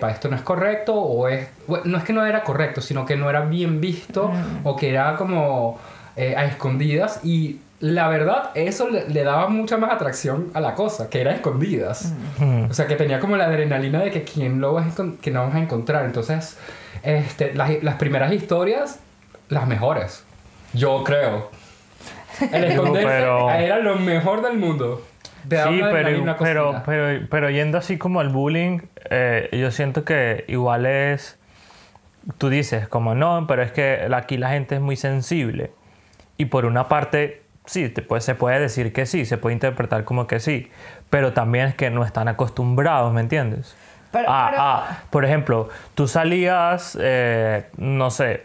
para 0.00 0.12
esto 0.12 0.28
no 0.28 0.36
es 0.36 0.42
correcto, 0.42 0.94
o 0.94 1.26
es, 1.26 1.48
bueno, 1.66 1.84
no 1.86 1.98
es 1.98 2.04
que 2.04 2.12
no 2.12 2.24
era 2.24 2.44
correcto, 2.44 2.80
sino 2.80 3.04
que 3.04 3.16
no 3.16 3.28
era 3.28 3.40
bien 3.40 3.80
visto, 3.80 4.30
o 4.62 4.76
que 4.76 4.90
era 4.90 5.16
como 5.16 5.80
eh, 6.14 6.36
a 6.36 6.44
escondidas. 6.44 7.24
Y 7.24 7.58
la 7.84 8.08
verdad, 8.08 8.50
eso 8.54 8.88
le, 8.88 9.06
le 9.10 9.24
daba 9.24 9.48
mucha 9.48 9.76
más 9.76 9.92
atracción 9.92 10.50
a 10.54 10.60
la 10.62 10.74
cosa, 10.74 11.10
que 11.10 11.20
era 11.20 11.34
escondidas. 11.34 12.14
Mm. 12.38 12.70
O 12.70 12.72
sea, 12.72 12.86
que 12.86 12.96
tenía 12.96 13.20
como 13.20 13.36
la 13.36 13.44
adrenalina 13.44 14.00
de 14.00 14.10
que 14.10 14.24
quién 14.24 14.58
lo 14.58 14.72
vas 14.72 14.98
a, 14.98 15.04
que 15.20 15.30
no 15.30 15.40
vamos 15.40 15.54
a 15.54 15.58
encontrar. 15.58 16.06
Entonces, 16.06 16.56
este, 17.02 17.52
las, 17.52 17.82
las 17.82 17.96
primeras 17.96 18.32
historias, 18.32 19.00
las 19.50 19.66
mejores. 19.66 20.24
Yo 20.72 21.04
creo. 21.04 21.50
El 22.50 22.64
esconderse 22.72 23.06
Pero- 23.06 23.50
era 23.54 23.78
lo 23.80 23.96
mejor 23.96 24.40
del 24.40 24.56
mundo. 24.56 25.02
Daba 25.44 25.70
Sí, 25.70 25.82
pero, 25.82 26.36
pero, 26.38 26.82
pero, 26.86 27.26
pero 27.28 27.50
yendo 27.50 27.76
así 27.76 27.98
como 27.98 28.20
al 28.20 28.30
bullying, 28.30 28.80
eh, 29.10 29.50
yo 29.52 29.70
siento 29.70 30.06
que 30.06 30.46
igual 30.48 30.86
es, 30.86 31.38
tú 32.38 32.48
dices 32.48 32.88
como 32.88 33.14
no, 33.14 33.46
pero 33.46 33.62
es 33.62 33.72
que 33.72 34.08
aquí 34.10 34.38
la 34.38 34.48
gente 34.48 34.76
es 34.76 34.80
muy 34.80 34.96
sensible. 34.96 35.70
Y 36.38 36.46
por 36.46 36.64
una 36.64 36.88
parte, 36.88 37.43
sí, 37.66 37.88
te 37.88 38.02
puede- 38.02 38.20
se 38.20 38.34
puede 38.34 38.60
decir 38.60 38.92
que 38.92 39.06
sí, 39.06 39.24
se 39.24 39.38
puede 39.38 39.54
interpretar 39.54 40.04
como 40.04 40.26
que 40.26 40.40
sí, 40.40 40.70
pero 41.10 41.32
también 41.32 41.66
es 41.68 41.74
que 41.74 41.90
no 41.90 42.04
están 42.04 42.28
acostumbrados, 42.28 43.12
¿me 43.12 43.20
entiendes? 43.20 43.76
Pero- 44.12 44.26
ah, 44.28 44.46
pero- 44.50 44.62
ah, 44.62 44.98
por 45.10 45.24
ejemplo, 45.24 45.68
tú 45.94 46.06
salías, 46.08 46.96
eh, 47.00 47.66
no 47.78 48.10
sé, 48.10 48.44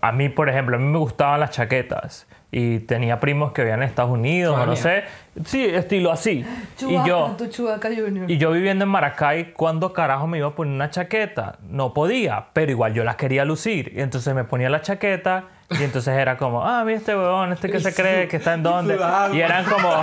a 0.00 0.12
mí, 0.12 0.28
por 0.28 0.48
ejemplo, 0.48 0.76
a 0.76 0.78
mí 0.78 0.86
me 0.86 0.98
gustaban 0.98 1.40
las 1.40 1.50
chaquetas 1.50 2.26
y 2.50 2.80
tenía 2.80 3.20
primos 3.20 3.52
que 3.52 3.62
vivían 3.62 3.82
en 3.82 3.88
Estados 3.88 4.10
Unidos 4.10 4.56
o 4.58 4.66
no 4.66 4.74
sé. 4.76 5.04
Sí, 5.44 5.64
estilo 5.64 6.10
así. 6.10 6.44
Chubaca, 6.76 7.06
y 7.06 7.08
yo, 7.08 7.34
tu 7.38 7.46
Chubaca 7.46 7.88
Junior. 7.94 8.30
y 8.30 8.36
yo 8.38 8.50
viviendo 8.52 8.84
en 8.84 8.90
Maracay, 8.90 9.52
¿cuándo 9.52 9.92
carajo 9.92 10.26
me 10.26 10.38
iba 10.38 10.48
a 10.48 10.54
poner 10.54 10.74
una 10.74 10.90
chaqueta? 10.90 11.58
No 11.68 11.94
podía, 11.94 12.46
pero 12.52 12.70
igual 12.72 12.94
yo 12.94 13.04
las 13.04 13.16
quería 13.16 13.44
lucir. 13.44 13.92
Y 13.94 14.00
entonces 14.00 14.34
me 14.34 14.44
ponía 14.44 14.68
la 14.70 14.80
chaqueta 14.80 15.44
y 15.70 15.82
entonces 15.82 16.16
era 16.16 16.36
como, 16.36 16.64
ah, 16.64 16.82
mira 16.84 16.98
este 16.98 17.14
huevón, 17.14 17.52
este 17.52 17.70
que 17.70 17.80
se 17.80 17.94
cree, 18.00 18.28
que 18.28 18.36
está 18.36 18.54
en 18.54 18.62
dónde. 18.62 18.98
Y 19.32 19.40
eran 19.40 19.64
como... 19.64 20.02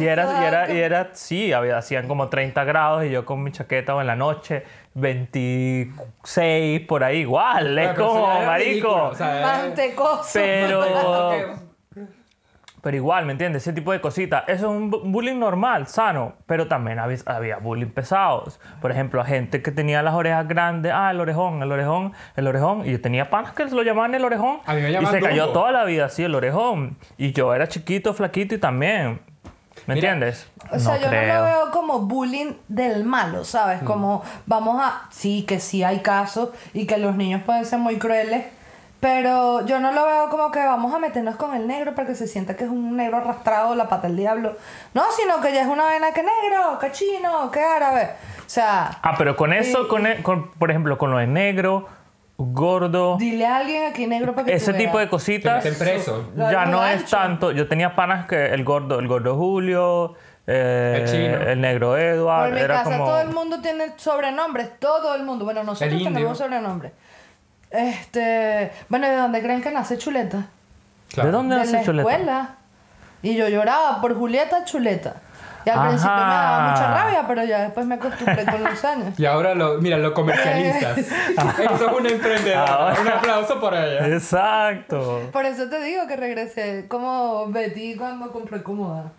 Y 0.00 0.04
era, 0.04 0.42
y 0.42 0.44
era, 0.44 0.72
y 0.72 0.78
era, 0.78 1.10
sí, 1.12 1.52
había, 1.52 1.78
hacían 1.78 2.08
como 2.08 2.28
30 2.28 2.64
grados 2.64 3.04
y 3.04 3.10
yo 3.10 3.24
con 3.24 3.42
mi 3.42 3.52
chaqueta 3.52 3.94
o 3.94 4.00
en 4.00 4.08
la 4.08 4.16
noche, 4.16 4.64
26 4.94 6.80
por 6.86 7.04
ahí, 7.04 7.18
igual, 7.18 7.78
es 7.78 7.94
como, 7.94 8.26
marico. 8.44 9.10
o 9.10 9.14
sea, 9.14 9.40
Mantecoso. 9.42 10.30
Pero, 10.34 10.84
pero 12.86 12.98
igual, 12.98 13.26
¿me 13.26 13.32
entiendes? 13.32 13.64
Ese 13.64 13.72
tipo 13.72 13.90
de 13.90 14.00
cositas. 14.00 14.44
Eso 14.46 14.66
es 14.66 14.70
un 14.78 14.92
bu- 14.92 15.00
bullying 15.10 15.40
normal, 15.40 15.88
sano, 15.88 16.34
pero 16.46 16.68
también 16.68 17.00
había, 17.00 17.18
había 17.26 17.56
bullying 17.56 17.88
pesados. 17.90 18.60
Por 18.80 18.92
ejemplo, 18.92 19.20
a 19.20 19.24
gente 19.24 19.60
que 19.60 19.72
tenía 19.72 20.04
las 20.04 20.14
orejas 20.14 20.46
grandes, 20.46 20.92
ah, 20.94 21.10
el 21.10 21.18
orejón, 21.20 21.60
el 21.64 21.72
orejón, 21.72 22.12
el 22.36 22.46
orejón. 22.46 22.86
Y 22.86 22.92
yo 22.92 23.00
tenía 23.00 23.28
panas 23.28 23.54
que 23.54 23.64
lo 23.64 23.82
llamaban 23.82 24.14
el 24.14 24.24
orejón. 24.24 24.58
A 24.66 24.74
mí 24.74 24.82
me 24.82 24.92
y 24.92 25.06
se 25.06 25.20
cayó 25.20 25.46
Dumbo. 25.46 25.52
toda 25.58 25.72
la 25.72 25.84
vida 25.84 26.04
así, 26.04 26.22
el 26.22 26.34
orejón. 26.36 26.96
Y 27.18 27.32
yo 27.32 27.52
era 27.52 27.66
chiquito, 27.66 28.14
flaquito 28.14 28.54
y 28.54 28.58
también. 28.58 29.18
¿Me 29.88 29.94
Mira, 29.96 30.12
entiendes? 30.12 30.48
O 30.70 30.78
sea, 30.78 30.94
no 30.94 31.00
yo 31.00 31.08
creo. 31.08 31.34
no 31.34 31.38
lo 31.40 31.44
veo 31.44 31.70
como 31.72 31.98
bullying 32.00 32.52
del 32.68 33.04
malo, 33.04 33.44
¿sabes? 33.44 33.82
Como 33.82 34.22
vamos 34.46 34.80
a... 34.80 35.08
Sí, 35.10 35.42
que 35.46 35.58
sí 35.60 35.82
hay 35.82 35.98
casos 36.00 36.50
y 36.72 36.86
que 36.86 36.98
los 36.98 37.14
niños 37.16 37.42
pueden 37.42 37.64
ser 37.64 37.78
muy 37.80 37.96
crueles, 37.96 38.46
pero 39.00 39.64
yo 39.66 39.78
no 39.78 39.92
lo 39.92 40.06
veo 40.06 40.28
como 40.30 40.50
que 40.50 40.58
vamos 40.58 40.92
a 40.94 40.98
meternos 40.98 41.36
con 41.36 41.54
el 41.54 41.66
negro 41.66 41.94
para 41.94 42.08
que 42.08 42.14
se 42.14 42.26
sienta 42.26 42.56
que 42.56 42.64
es 42.64 42.70
un 42.70 42.96
negro 42.96 43.18
arrastrado, 43.18 43.74
la 43.74 43.88
pata 43.88 44.08
del 44.08 44.16
diablo. 44.16 44.56
No, 44.94 45.04
sino 45.16 45.40
que 45.40 45.52
ya 45.52 45.62
es 45.62 45.68
una 45.68 45.84
vaina 45.84 46.12
que 46.12 46.22
negro, 46.22 46.78
que 46.80 46.90
chino, 46.92 47.50
que 47.50 47.60
árabe. 47.60 48.10
O 48.40 48.48
sea, 48.48 48.98
Ah, 49.02 49.14
pero 49.18 49.36
con 49.36 49.52
eso, 49.52 49.86
con, 49.88 50.06
e- 50.06 50.22
con- 50.22 50.50
por 50.52 50.70
ejemplo, 50.70 50.96
con 50.98 51.10
lo 51.10 51.18
de 51.18 51.26
negro, 51.26 51.88
gordo, 52.38 53.16
dile 53.18 53.46
a 53.46 53.56
alguien 53.56 53.84
aquí 53.90 54.06
negro 54.06 54.34
para 54.34 54.46
que 54.46 54.54
ese 54.54 54.72
tipo 54.74 54.98
de 54.98 55.08
cositas. 55.08 55.64
Preso. 55.78 56.30
Ya 56.36 56.66
no 56.66 56.84
es 56.86 57.06
tanto. 57.06 57.50
Yo 57.52 57.68
tenía 57.68 57.94
panas 57.96 58.26
que 58.26 58.46
el 58.46 58.64
gordo, 58.64 58.98
el 58.98 59.08
gordo 59.08 59.36
Julio, 59.36 60.14
eh, 60.46 60.98
El 61.02 61.10
chino. 61.10 61.50
el 61.50 61.60
negro 61.60 61.96
Edward, 61.96 62.44
Por 62.50 62.54
mi 62.54 62.60
era 62.60 62.74
casa 62.82 62.90
como. 62.98 63.04
todo 63.06 63.20
el 63.20 63.28
mundo 63.30 63.60
tiene 63.60 63.92
sobrenombres, 63.96 64.78
todo 64.78 65.14
el 65.14 65.22
mundo. 65.24 65.44
Bueno, 65.44 65.64
nosotros 65.64 66.02
tenemos 66.02 66.38
sobrenombres. 66.38 66.92
Este, 67.76 68.72
bueno, 68.88 69.08
¿de 69.08 69.16
dónde 69.16 69.42
creen 69.42 69.62
que 69.62 69.70
nace 69.70 69.98
Chuleta? 69.98 70.46
Claro. 71.12 71.28
¿De 71.28 71.32
dónde 71.36 71.54
de 71.56 71.60
nace 71.60 71.72
la 71.72 71.82
Chuleta? 71.84 72.10
escuela. 72.10 72.48
Y 73.22 73.36
yo 73.36 73.48
lloraba 73.48 74.00
por 74.00 74.14
Julieta 74.16 74.64
Chuleta. 74.64 75.14
Y 75.64 75.68
al 75.68 75.88
principio 75.88 76.14
me 76.14 76.20
daba 76.20 76.58
Ajá. 76.58 76.70
mucha 76.70 76.94
rabia, 77.04 77.24
pero 77.26 77.42
ya 77.44 77.58
después 77.62 77.86
me 77.86 77.96
acostumbré 77.96 78.44
con 78.44 78.62
los 78.62 78.84
años. 78.84 79.18
Y 79.18 79.26
ahora 79.26 79.52
lo, 79.56 79.78
mira, 79.78 79.98
lo 79.98 80.14
comercializas. 80.14 80.96
Eso 80.98 81.74
es 81.90 81.92
una 81.98 82.08
emprendedora. 82.08 82.64
Ahora- 82.72 83.00
Un 83.00 83.08
aplauso 83.08 83.58
por 83.58 83.74
ella. 83.74 84.06
Exacto. 84.06 85.28
Por 85.32 85.44
eso 85.44 85.68
te 85.68 85.80
digo 85.82 86.06
que 86.06 86.14
regresé 86.14 86.86
como 86.86 87.48
Betty 87.48 87.96
cuando 87.96 88.30
compré 88.30 88.62
cómoda. 88.62 89.10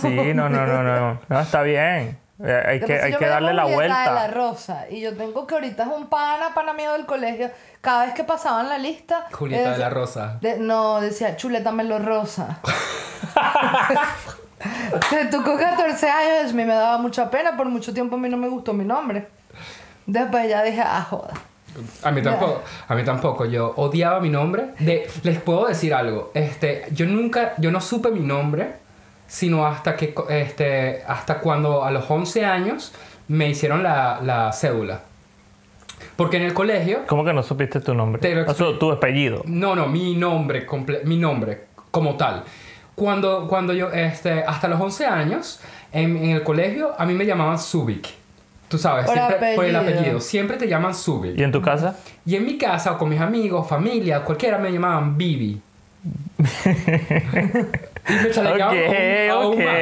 Sí, 0.00 0.32
no, 0.32 0.48
no, 0.48 0.66
no, 0.66 0.82
no. 0.82 1.20
No, 1.28 1.40
está 1.40 1.60
bien. 1.60 2.16
Eh, 2.44 2.62
hay 2.66 2.80
que, 2.80 3.00
hay 3.00 3.14
que 3.16 3.26
darle 3.26 3.54
la 3.54 3.62
Julieta 3.62 3.82
de 3.82 3.88
la 3.88 4.12
vuelta. 4.12 4.28
Rosa. 4.28 4.84
Y 4.90 5.00
yo 5.00 5.16
tengo 5.16 5.46
que 5.46 5.54
ahorita 5.54 5.84
es 5.84 5.88
un 5.88 6.06
pana, 6.08 6.52
pana 6.54 6.74
mío 6.74 6.92
del 6.92 7.06
colegio. 7.06 7.50
Cada 7.80 8.04
vez 8.04 8.14
que 8.14 8.24
pasaban 8.24 8.68
la 8.68 8.78
lista. 8.78 9.26
Julieta 9.32 9.70
eh, 9.70 9.72
de 9.72 9.78
la 9.78 9.90
Rosa. 9.90 10.38
de- 10.40 10.58
no, 10.58 11.00
decía 11.00 11.36
chuleta 11.36 11.72
melo 11.72 11.98
rosa. 11.98 12.58
Se 15.10 15.26
tocó 15.26 15.56
14 15.56 16.08
años, 16.08 16.50
a 16.50 16.54
mí 16.54 16.64
me 16.64 16.74
daba 16.74 16.98
mucha 16.98 17.30
pena, 17.30 17.56
por 17.56 17.68
mucho 17.68 17.92
tiempo 17.94 18.16
a 18.16 18.18
mí 18.18 18.28
no 18.28 18.36
me 18.36 18.48
gustó 18.48 18.72
mi 18.72 18.84
nombre. 18.84 19.28
Después 20.06 20.48
ya 20.48 20.62
dije, 20.62 20.82
ah, 20.84 21.06
joda. 21.08 21.34
A 22.02 22.10
mí 22.10 22.22
tampoco, 22.22 22.62
a 22.88 22.94
mí 22.94 23.04
tampoco. 23.04 23.44
Yo 23.44 23.74
odiaba 23.76 24.20
mi 24.20 24.30
nombre. 24.30 24.70
De, 24.78 25.08
les 25.22 25.40
puedo 25.40 25.66
decir 25.66 25.92
algo. 25.94 26.30
Este, 26.34 26.86
yo 26.92 27.06
nunca, 27.06 27.52
yo 27.58 27.70
no 27.70 27.80
supe 27.80 28.10
mi 28.10 28.20
nombre, 28.20 28.76
sino 29.26 29.66
hasta 29.66 29.96
que, 29.96 30.14
este, 30.30 31.02
hasta 31.06 31.38
cuando 31.40 31.84
a 31.84 31.90
los 31.90 32.10
11 32.10 32.44
años 32.44 32.92
me 33.28 33.48
hicieron 33.48 33.82
la, 33.82 34.20
la 34.22 34.52
cédula. 34.52 35.00
Porque 36.16 36.36
en 36.36 36.44
el 36.44 36.54
colegio, 36.54 37.00
¿Cómo 37.06 37.24
que 37.24 37.32
no 37.32 37.42
supiste 37.42 37.80
tu 37.80 37.94
nombre? 37.94 38.20
Te 38.20 38.34
lo 38.34 38.50
O 38.50 38.54
sea, 38.54 38.78
tu 38.78 38.90
apellido. 38.90 39.42
no, 39.46 39.74
no, 39.74 39.86
mi 39.86 40.14
nombre, 40.14 40.66
comple- 40.66 41.02
mi 41.04 41.16
nombre 41.16 41.64
como 41.90 42.16
tal. 42.16 42.44
Cuando, 42.94 43.46
cuando 43.48 43.72
yo, 43.74 43.90
este, 43.90 44.42
hasta 44.44 44.68
los 44.68 44.80
11 44.80 45.06
años, 45.06 45.60
en, 45.92 46.16
en 46.16 46.30
el 46.30 46.42
colegio, 46.42 46.92
a 46.98 47.04
mí 47.04 47.14
me 47.14 47.26
llamaban 47.26 47.58
Subic. 47.58 48.08
Tú 48.68 48.78
sabes, 48.78 49.06
Por 49.06 49.14
siempre, 49.14 49.54
por 49.54 49.64
el 49.64 49.76
apellido. 49.76 49.98
apellido. 50.00 50.20
Siempre 50.20 50.56
te 50.56 50.66
llaman 50.68 50.94
Subic. 50.94 51.38
¿Y 51.38 51.42
en 51.42 51.52
tu 51.52 51.60
casa? 51.62 51.96
Y 52.24 52.34
en 52.36 52.44
mi 52.46 52.56
casa, 52.58 52.92
o 52.92 52.98
con 52.98 53.08
mis 53.10 53.20
amigos, 53.20 53.68
familia, 53.68 54.22
cualquiera 54.24 54.58
me 54.58 54.72
llamaban 54.72 55.16
Bibi. 55.16 55.60
Y 56.38 58.12
me 58.12 58.30
chalequeaban 58.30 58.76
Ok, 58.78 58.94
aún, 59.30 59.42
aún 59.44 59.54
ok. 59.54 59.64
más. 59.64 59.76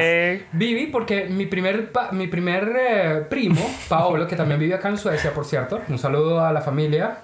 Bibi, 0.53 0.87
porque 0.87 1.25
mi 1.25 1.45
primer, 1.45 1.91
mi 2.11 2.27
primer 2.27 2.71
eh, 2.77 3.25
primo, 3.29 3.61
Paolo, 3.87 4.27
que 4.27 4.35
también 4.35 4.59
vive 4.59 4.73
acá 4.75 4.89
en 4.89 4.97
Suecia, 4.97 5.31
por 5.33 5.45
cierto, 5.45 5.81
un 5.87 5.97
saludo 5.99 6.43
a 6.43 6.51
la 6.51 6.61
familia. 6.61 7.17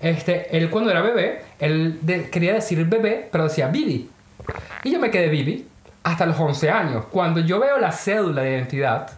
Este, 0.00 0.56
él 0.56 0.68
cuando 0.70 0.90
era 0.90 1.00
bebé, 1.00 1.42
él 1.60 1.98
de- 2.02 2.28
quería 2.28 2.54
decir 2.54 2.84
bebé, 2.86 3.28
pero 3.30 3.44
decía 3.44 3.68
Bibi. 3.68 4.10
Y 4.84 4.90
yo 4.90 4.98
me 4.98 5.10
quedé 5.10 5.28
Bibi 5.28 5.66
hasta 6.02 6.26
los 6.26 6.38
11 6.40 6.70
años. 6.70 7.04
Cuando 7.10 7.38
yo 7.40 7.60
veo 7.60 7.78
la 7.78 7.92
cédula 7.92 8.42
de 8.42 8.50
identidad, 8.50 9.08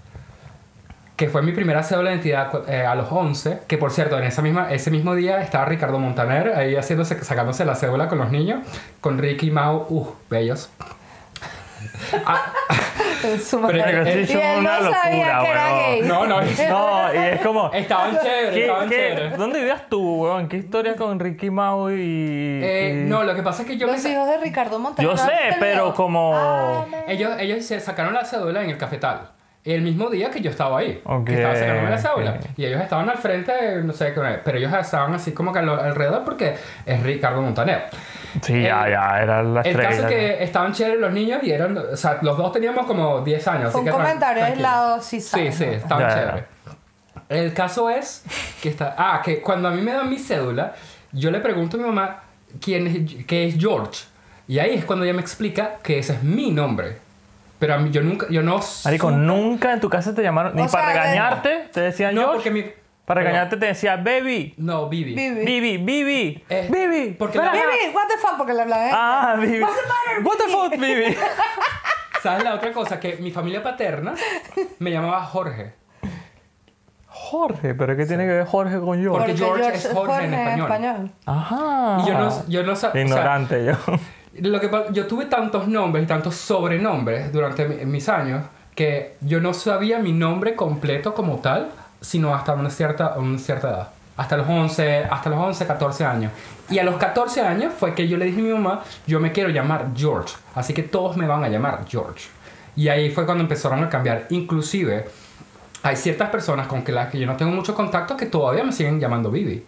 que 1.17 1.29
fue 1.29 1.43
mi 1.43 1.53
primera 1.53 1.83
cédula 1.83 2.11
de 2.11 2.17
identidad 2.17 2.69
eh, 2.69 2.85
a 2.85 2.95
los 2.97 3.07
11, 3.11 3.61
que 3.69 3.79
por 3.79 3.93
cierto, 3.93 4.19
en 4.19 4.25
esa 4.25 4.43
misma, 4.43 4.73
ese 4.73 4.91
mismo 4.91 5.15
día 5.15 5.41
estaba 5.41 5.65
Ricardo 5.65 5.99
Montaner 5.99 6.55
ahí 6.57 6.75
haciéndose, 6.77 7.23
sacándose 7.25 7.65
la 7.65 7.77
cédula 7.77 8.09
con 8.09 8.19
los 8.19 8.31
niños, 8.31 8.61
con 9.01 9.19
Ricky 9.19 9.47
y 9.47 9.51
Mau, 9.51 9.87
uh, 9.89 10.09
bellos. 10.29 10.71
Ah, 12.27 12.53
Pero 13.23 14.03
es- 14.03 14.31
él 14.31 14.39
una 14.59 14.81
no 14.81 14.91
sabía 14.93 15.37
locura, 15.41 15.65
que 15.69 16.01
gay. 16.01 16.03
No, 16.09 16.27
no. 16.27 16.41
No, 16.41 17.15
y 17.15 17.17
es 17.19 17.41
como... 17.41 17.71
Estaban 17.73 18.19
chéveres, 18.21 18.51
¿Qué- 18.55 18.61
estaban 18.63 18.89
chéveres. 18.91 19.37
¿Dónde 19.39 19.59
vivías 19.61 19.89
tú, 19.89 20.23
weón? 20.25 20.49
¿Qué 20.49 20.57
historia 20.59 20.97
con 20.97 21.19
Ricky 21.21 21.51
Mau 21.51 21.91
y...? 21.91 22.61
Eh, 22.63 23.03
y- 23.05 23.09
no, 23.09 23.23
lo 23.23 23.35
que 23.35 23.43
pasa 23.43 23.63
es 23.63 23.69
que 23.69 23.77
yo 23.77 23.87
me 23.87 23.93
Los 23.95 24.03
sa- 24.03 24.11
hijos 24.11 24.29
de 24.29 24.39
Ricardo 24.39 24.79
Montaner. 24.79 25.11
Yo 25.11 25.17
sé, 25.17 25.33
pero 25.61 25.95
como- 25.95 26.33
Ah, 26.35 26.85
me- 26.91 27.13
ellos, 27.13 27.33
ellos 27.39 27.65
se 27.65 27.81
sacaron 27.81 28.13
la 28.15 28.25
cédula 28.25 28.63
en 28.63 28.71
el 28.71 28.79
cafetal. 28.79 29.29
El 29.65 29.81
mismo 29.81 30.11
día 30.11 30.31
que 30.31 30.43
yo 30.43 30.51
estaba 30.51 30.79
ahí. 30.81 31.01
Ok, 31.05 31.25
Que 31.27 31.35
estaba 31.37 31.55
sacándome 31.57 31.91
la 31.91 31.99
cédula. 31.99 32.31
ok. 32.33 32.47
Y 32.59 32.67
ellos 32.67 32.83
estaban 32.83 33.09
al 33.09 33.17
frente, 33.17 33.53
no 33.83 33.93
sé 33.95 34.13
qué, 34.13 34.21
pero 34.45 34.59
ellos 34.59 34.71
estaban 34.75 35.15
así 35.15 35.33
como 35.33 35.53
que 35.55 35.61
al- 35.61 35.69
alrededor 35.71 36.23
porque 36.23 36.55
es 36.85 37.03
Ricardo 37.03 37.41
Montaner. 37.41 37.85
Sí, 38.43 38.63
ya, 38.63 38.85
el- 38.87 38.93
ya, 38.93 39.23
era 39.23 39.43
la 39.43 39.61
El 39.63 39.67
estrella. 39.69 39.89
caso 39.89 40.03
es 40.03 40.09
que 40.09 40.43
estaban 40.45 40.73
chéveres 40.75 41.01
los 41.01 41.13
niños 41.13 41.43
y 41.43 41.51
eran, 41.51 41.79
o 41.79 41.97
sea, 41.97 42.19
los 42.21 42.37
dos 42.37 42.53
teníamos 42.53 42.85
como 42.87 43.23
10 43.23 43.49
años. 43.49 43.71
Fue 43.71 43.71
así 43.71 43.79
un 43.81 43.85
que 43.87 43.91
comentario 43.93 44.43
tranquilo. 44.43 44.69
aislado, 44.69 45.01
sí 45.01 45.21
Sí, 45.21 45.51
sí, 45.51 45.65
¿no? 45.67 45.73
estaban 45.73 46.03
Ya, 46.03 46.09
ya. 46.09 46.15
chéveres. 46.27 46.45
El 47.31 47.55
caso 47.55 47.89
es 47.89 48.23
que 48.61 48.69
está, 48.69 48.95
ah, 48.99 49.23
que 49.25 49.41
cuando 49.41 49.69
a 49.69 49.71
mí 49.71 49.81
me 49.81 49.93
dan 49.95 50.11
mi 50.11 50.19
cédula, 50.19 50.75
yo 51.13 51.31
le 51.31 51.41
pregunto 51.41 51.79
a 51.79 51.81
mi 51.81 51.87
mamá 51.87 52.21
quién 52.61 52.87
es, 52.87 53.25
qué 53.25 53.47
es 53.49 53.57
George. 53.59 54.05
Y 54.47 54.59
ahí 54.59 54.75
es 54.75 54.85
cuando 54.85 55.07
ella 55.07 55.15
me 55.15 55.23
explica 55.23 55.77
que 55.83 55.99
ese 56.01 56.13
es 56.15 56.23
mi 56.23 56.51
nombre. 56.51 56.99
Pero 57.65 57.75
a 57.77 57.79
mí 57.79 57.91
yo 57.91 58.03
nunca, 58.03 58.27
yo 58.29 58.43
no 58.43 58.61
Marico, 58.85 59.09
supe- 59.11 59.17
nunca 59.17 59.73
en 59.73 59.81
tu 59.81 59.89
casa 59.89 60.15
te 60.15 60.23
llamaron, 60.23 60.55
ni 60.55 60.61
O 60.61 60.69
sea, 60.69 60.81
para 60.83 60.93
de- 60.93 60.99
regañarte, 61.01 61.69
te 61.73 61.81
decían 61.81 62.15
No, 62.15 62.21
George. 62.21 62.35
porque 62.37 62.51
mi... 62.51 62.63
Para 62.63 63.21
pero- 63.21 63.31
regañarte 63.31 63.57
te 63.57 63.65
decía 63.67 63.97
baby, 63.97 64.53
No, 64.59 64.91
Bibi. 64.91 65.15
Vivi. 65.15 65.45
Bibi, 65.47 65.79
Bibi, 65.79 66.45
Eh, 66.51 66.69
Bibi. 66.71 67.15
porque 67.19 67.39
ven 67.39 67.47
la- 67.47 67.53
acá. 67.53 67.63
What 67.95 68.07
the 68.09 68.19
fuck, 68.19 68.37
porque 68.37 68.53
le 68.53 68.63
hablan. 68.63 68.81
¿eh? 68.87 68.91
Ah, 68.93 69.35
Bibi. 69.41 69.61
What's 69.63 69.77
the 69.77 69.89
matter, 69.89 70.27
What 70.27 70.37
the 70.37 70.45
Bibi? 70.45 70.55
fuck, 70.55 70.73
Bibi. 70.79 71.17
¿Sabes 72.23 72.45
la 72.45 72.55
otra 72.55 72.71
cosa? 72.73 73.01
Que 73.01 73.17
mi 73.17 73.31
familia 73.31 73.63
paterna 73.63 74.13
me 74.79 74.91
llamaba 74.91 75.25
Jorge. 75.25 75.73
Jorge, 77.07 77.75
pero 77.75 77.97
¿qué 77.97 78.05
tiene 78.07 78.25
que 78.27 78.33
ver 78.33 78.47
Jorge 78.47 78.79
con 78.81 79.01
yo? 79.03 79.13
Porque 79.13 79.37
George 79.37 79.75
es 79.75 79.89
Jorge 79.93 80.25
en 80.25 80.35
español. 80.35 81.11
Ajá. 81.25 81.99
Y 82.03 82.09
yo 82.09 82.19
no, 82.19 82.49
yo 82.49 82.63
no 82.65 82.77
sabía... 82.77 83.03
Ignorante 83.03 83.65
yo. 83.65 83.73
Lo 84.41 84.61
que 84.61 84.71
yo 84.93 85.07
tuve 85.07 85.27
tantos 85.27 85.69
nombres 85.69 86.05
y 86.05 86.07
tantos 86.07 86.35
sobrenombres 86.37 87.33
durante 87.33 87.67
mi- 87.69 87.85
mis 87.85 88.09
años 88.09 88.43
que 88.75 89.15
yo 89.21 89.41
no 89.41 89.55
sabía 89.55 89.99
mi 90.01 90.13
nombre 90.13 90.57
completo 90.57 91.15
como 91.15 91.37
tal, 91.39 91.71
sino 92.01 92.35
hasta 92.35 92.55
una 92.55 92.71
cierta, 92.71 93.15
una 93.19 93.39
cierta 93.39 93.69
edad. 93.71 93.89
Hasta 94.17 94.37
los 94.37 94.49
11, 94.49 95.05
hasta 95.11 95.31
los 95.31 95.39
11, 95.39 95.67
14 95.67 96.05
años. 96.05 96.33
Y 96.71 96.79
a 96.79 96.85
los 96.85 96.97
14 96.97 97.41
años 97.43 97.73
fue 97.79 97.95
que 97.95 98.09
yo 98.09 98.17
le 98.17 98.25
dije 98.27 98.41
a 98.41 98.43
mi 98.45 98.51
mamá, 98.51 98.83
yo 99.07 99.21
me 99.21 99.33
quiero 99.33 99.51
llamar 99.51 99.89
George, 99.97 100.35
así 100.55 100.73
que 100.75 100.83
todos 100.83 101.17
me 101.17 101.27
van 101.27 101.45
a 101.45 101.49
llamar 101.49 101.85
George. 101.89 102.29
Y 102.77 102.89
ahí 102.89 103.11
fue 103.11 103.25
cuando 103.27 103.43
empezaron 103.43 103.83
a 103.85 103.89
cambiar. 103.89 104.27
Inclusive, 104.31 105.07
hay 105.83 105.97
ciertas 105.97 106.31
personas 106.31 106.67
con 106.67 106.83
que 106.83 106.91
las 106.93 107.11
que 107.11 107.19
yo 107.19 107.27
no 107.27 107.37
tengo 107.37 107.53
mucho 107.53 107.75
contacto 107.75 108.17
que 108.17 108.27
todavía 108.27 108.65
me 108.65 108.73
siguen 108.73 108.99
llamando 109.01 109.31
Bibi. 109.31 109.65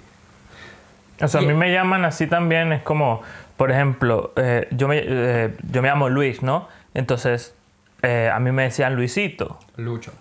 O 1.22 1.28
sea, 1.28 1.40
a 1.40 1.44
mí 1.44 1.54
me 1.54 1.72
llaman 1.72 2.04
así 2.04 2.26
también, 2.26 2.72
es 2.72 2.82
como, 2.82 3.22
por 3.56 3.70
ejemplo, 3.70 4.32
eh, 4.36 4.68
yo, 4.70 4.88
me, 4.88 5.02
eh, 5.04 5.54
yo 5.70 5.82
me 5.82 5.88
llamo 5.88 6.08
Luis, 6.08 6.42
¿no? 6.42 6.68
Entonces, 6.94 7.54
eh, 8.02 8.30
a 8.32 8.38
mí 8.40 8.52
me 8.52 8.64
decían 8.64 8.94
Luisito. 8.94 9.58
Lucho. 9.76 10.12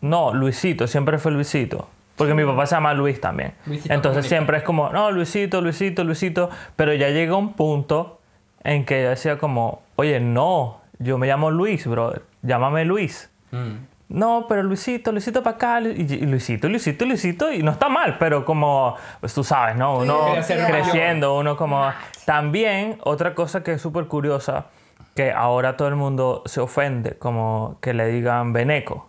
No, 0.00 0.32
Luisito, 0.34 0.86
siempre 0.86 1.18
fue 1.18 1.32
Luisito. 1.32 1.88
Porque 2.16 2.34
mi 2.34 2.44
papá 2.44 2.66
se 2.66 2.74
llama 2.74 2.92
Luis 2.92 3.20
también. 3.20 3.54
Luisito 3.66 3.94
Entonces 3.94 4.18
Comunica. 4.24 4.28
siempre 4.28 4.56
es 4.58 4.62
como, 4.62 4.90
no, 4.90 5.10
Luisito, 5.10 5.60
Luisito, 5.60 6.04
Luisito. 6.04 6.50
Pero 6.76 6.92
ya 6.94 7.08
llegó 7.08 7.38
un 7.38 7.54
punto 7.54 8.20
en 8.62 8.84
que 8.84 9.02
yo 9.02 9.08
decía 9.10 9.38
como, 9.38 9.82
oye, 9.96 10.20
no, 10.20 10.80
yo 10.98 11.16
me 11.16 11.26
llamo 11.26 11.50
Luis, 11.50 11.86
brother. 11.86 12.22
Llámame 12.42 12.84
Luis. 12.84 13.30
Mm. 13.52 13.76
No, 14.10 14.46
pero 14.48 14.64
Luisito, 14.64 15.12
Luisito 15.12 15.44
para 15.44 15.54
acá, 15.54 15.80
y, 15.80 16.26
Luisito, 16.26 16.68
Luisito, 16.68 17.06
Luisito, 17.06 17.52
y 17.52 17.62
no 17.62 17.70
está 17.70 17.88
mal, 17.88 18.18
pero 18.18 18.44
como, 18.44 18.96
pues 19.20 19.32
tú 19.32 19.44
sabes, 19.44 19.76
¿no? 19.76 19.98
Uno 19.98 20.42
ser 20.42 20.66
creciendo, 20.66 21.38
uno 21.38 21.56
como... 21.56 21.92
También, 22.24 22.98
otra 23.04 23.36
cosa 23.36 23.62
que 23.62 23.74
es 23.74 23.80
súper 23.80 24.06
curiosa, 24.06 24.66
que 25.14 25.30
ahora 25.30 25.76
todo 25.76 25.86
el 25.86 25.94
mundo 25.94 26.42
se 26.46 26.60
ofende, 26.60 27.18
como 27.18 27.78
que 27.80 27.94
le 27.94 28.06
digan 28.08 28.52
veneco. 28.52 29.08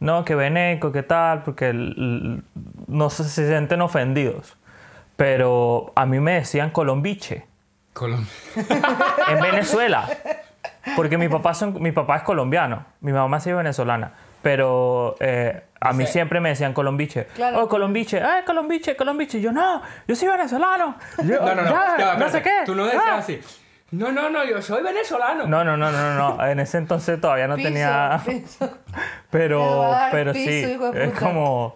No, 0.00 0.26
que 0.26 0.34
veneco, 0.34 0.92
que 0.92 1.02
tal, 1.02 1.42
porque 1.42 1.72
no 1.72 3.08
se, 3.08 3.24
se 3.24 3.48
sienten 3.48 3.80
ofendidos. 3.80 4.58
Pero 5.16 5.92
a 5.96 6.04
mí 6.04 6.20
me 6.20 6.32
decían 6.32 6.68
colombiche 6.68 7.46
Colombia. 7.94 8.30
en 9.28 9.40
Venezuela. 9.40 10.06
Porque 10.94 11.16
mi 11.16 11.28
papá, 11.28 11.54
son, 11.54 11.82
mi 11.82 11.90
papá 11.90 12.16
es 12.16 12.22
colombiano, 12.22 12.84
mi 13.00 13.12
mamá 13.12 13.40
sí 13.40 13.48
es 13.48 13.56
venezolana. 13.56 14.12
Pero 14.46 15.16
eh, 15.18 15.60
a 15.80 15.92
mí 15.92 16.06
sé. 16.06 16.12
siempre 16.12 16.38
me 16.40 16.50
decían 16.50 16.72
colombiche. 16.72 17.24
Claro. 17.34 17.64
Oh, 17.64 17.68
colombiche, 17.68 18.18
eh, 18.18 18.44
colombiche, 18.46 18.94
colombiche. 18.94 19.40
Yo, 19.40 19.50
no, 19.50 19.82
yo 20.06 20.14
soy 20.14 20.28
venezolano. 20.28 20.94
Yo, 21.24 21.40
No, 21.40 21.52
no, 21.52 21.62
no. 21.62 21.70
ya, 21.70 21.94
ya, 21.98 22.14
no 22.16 22.28
sé 22.28 22.42
qué. 22.42 22.52
Tú 22.64 22.76
no 22.76 22.84
decías 22.84 23.02
Ah. 23.04 23.16
así. 23.18 23.40
No, 23.90 24.12
no, 24.12 24.30
no, 24.30 24.44
yo 24.44 24.62
soy 24.62 24.84
venezolano. 24.84 25.48
No, 25.48 25.64
no, 25.64 25.76
no, 25.76 25.90
no, 25.90 26.14
no, 26.14 26.36
no. 26.36 26.46
En 26.46 26.60
ese 26.60 26.78
entonces 26.78 27.20
todavía 27.20 27.48
no 27.48 27.56
Piso, 27.56 27.68
tenía. 27.70 28.20
piso. 28.24 28.70
Pero, 29.30 29.90
pero 30.12 30.32
piso, 30.32 30.48
sí, 30.48 30.78
es 30.94 31.12
como. 31.18 31.74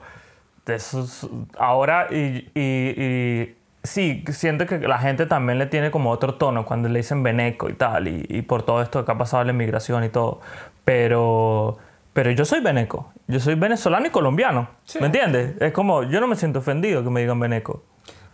esos- 0.66 1.28
ahora, 1.58 2.06
y, 2.12 2.48
y, 2.54 2.94
y 3.02 3.56
sí, 3.82 4.24
siento 4.28 4.66
que 4.66 4.78
la 4.78 4.98
gente 4.98 5.26
también 5.26 5.58
le 5.58 5.66
tiene 5.66 5.90
como 5.90 6.10
otro 6.12 6.34
tono 6.36 6.64
cuando 6.64 6.88
le 6.88 7.00
dicen 7.00 7.24
veneco 7.24 7.68
y 7.68 7.72
tal, 7.74 8.06
y, 8.06 8.24
y 8.28 8.42
por 8.42 8.62
todo 8.62 8.80
esto 8.80 9.04
que 9.04 9.10
ha 9.10 9.18
pasado 9.18 9.42
la 9.42 9.50
inmigración 9.50 10.04
y 10.04 10.08
todo. 10.10 10.40
Pero, 10.84 11.78
pero 12.12 12.30
yo 12.30 12.44
soy 12.44 12.60
veneco, 12.60 13.12
yo 13.26 13.40
soy 13.40 13.54
venezolano 13.54 14.06
y 14.06 14.10
colombiano, 14.10 14.68
Sí. 14.84 14.98
¿me 15.00 15.06
entiendes? 15.06 15.54
Es 15.60 15.72
como, 15.72 16.02
yo 16.04 16.20
no 16.20 16.26
me 16.26 16.36
siento 16.36 16.58
ofendido 16.60 17.02
que 17.04 17.10
me 17.10 17.20
digan 17.20 17.38
veneco. 17.40 17.84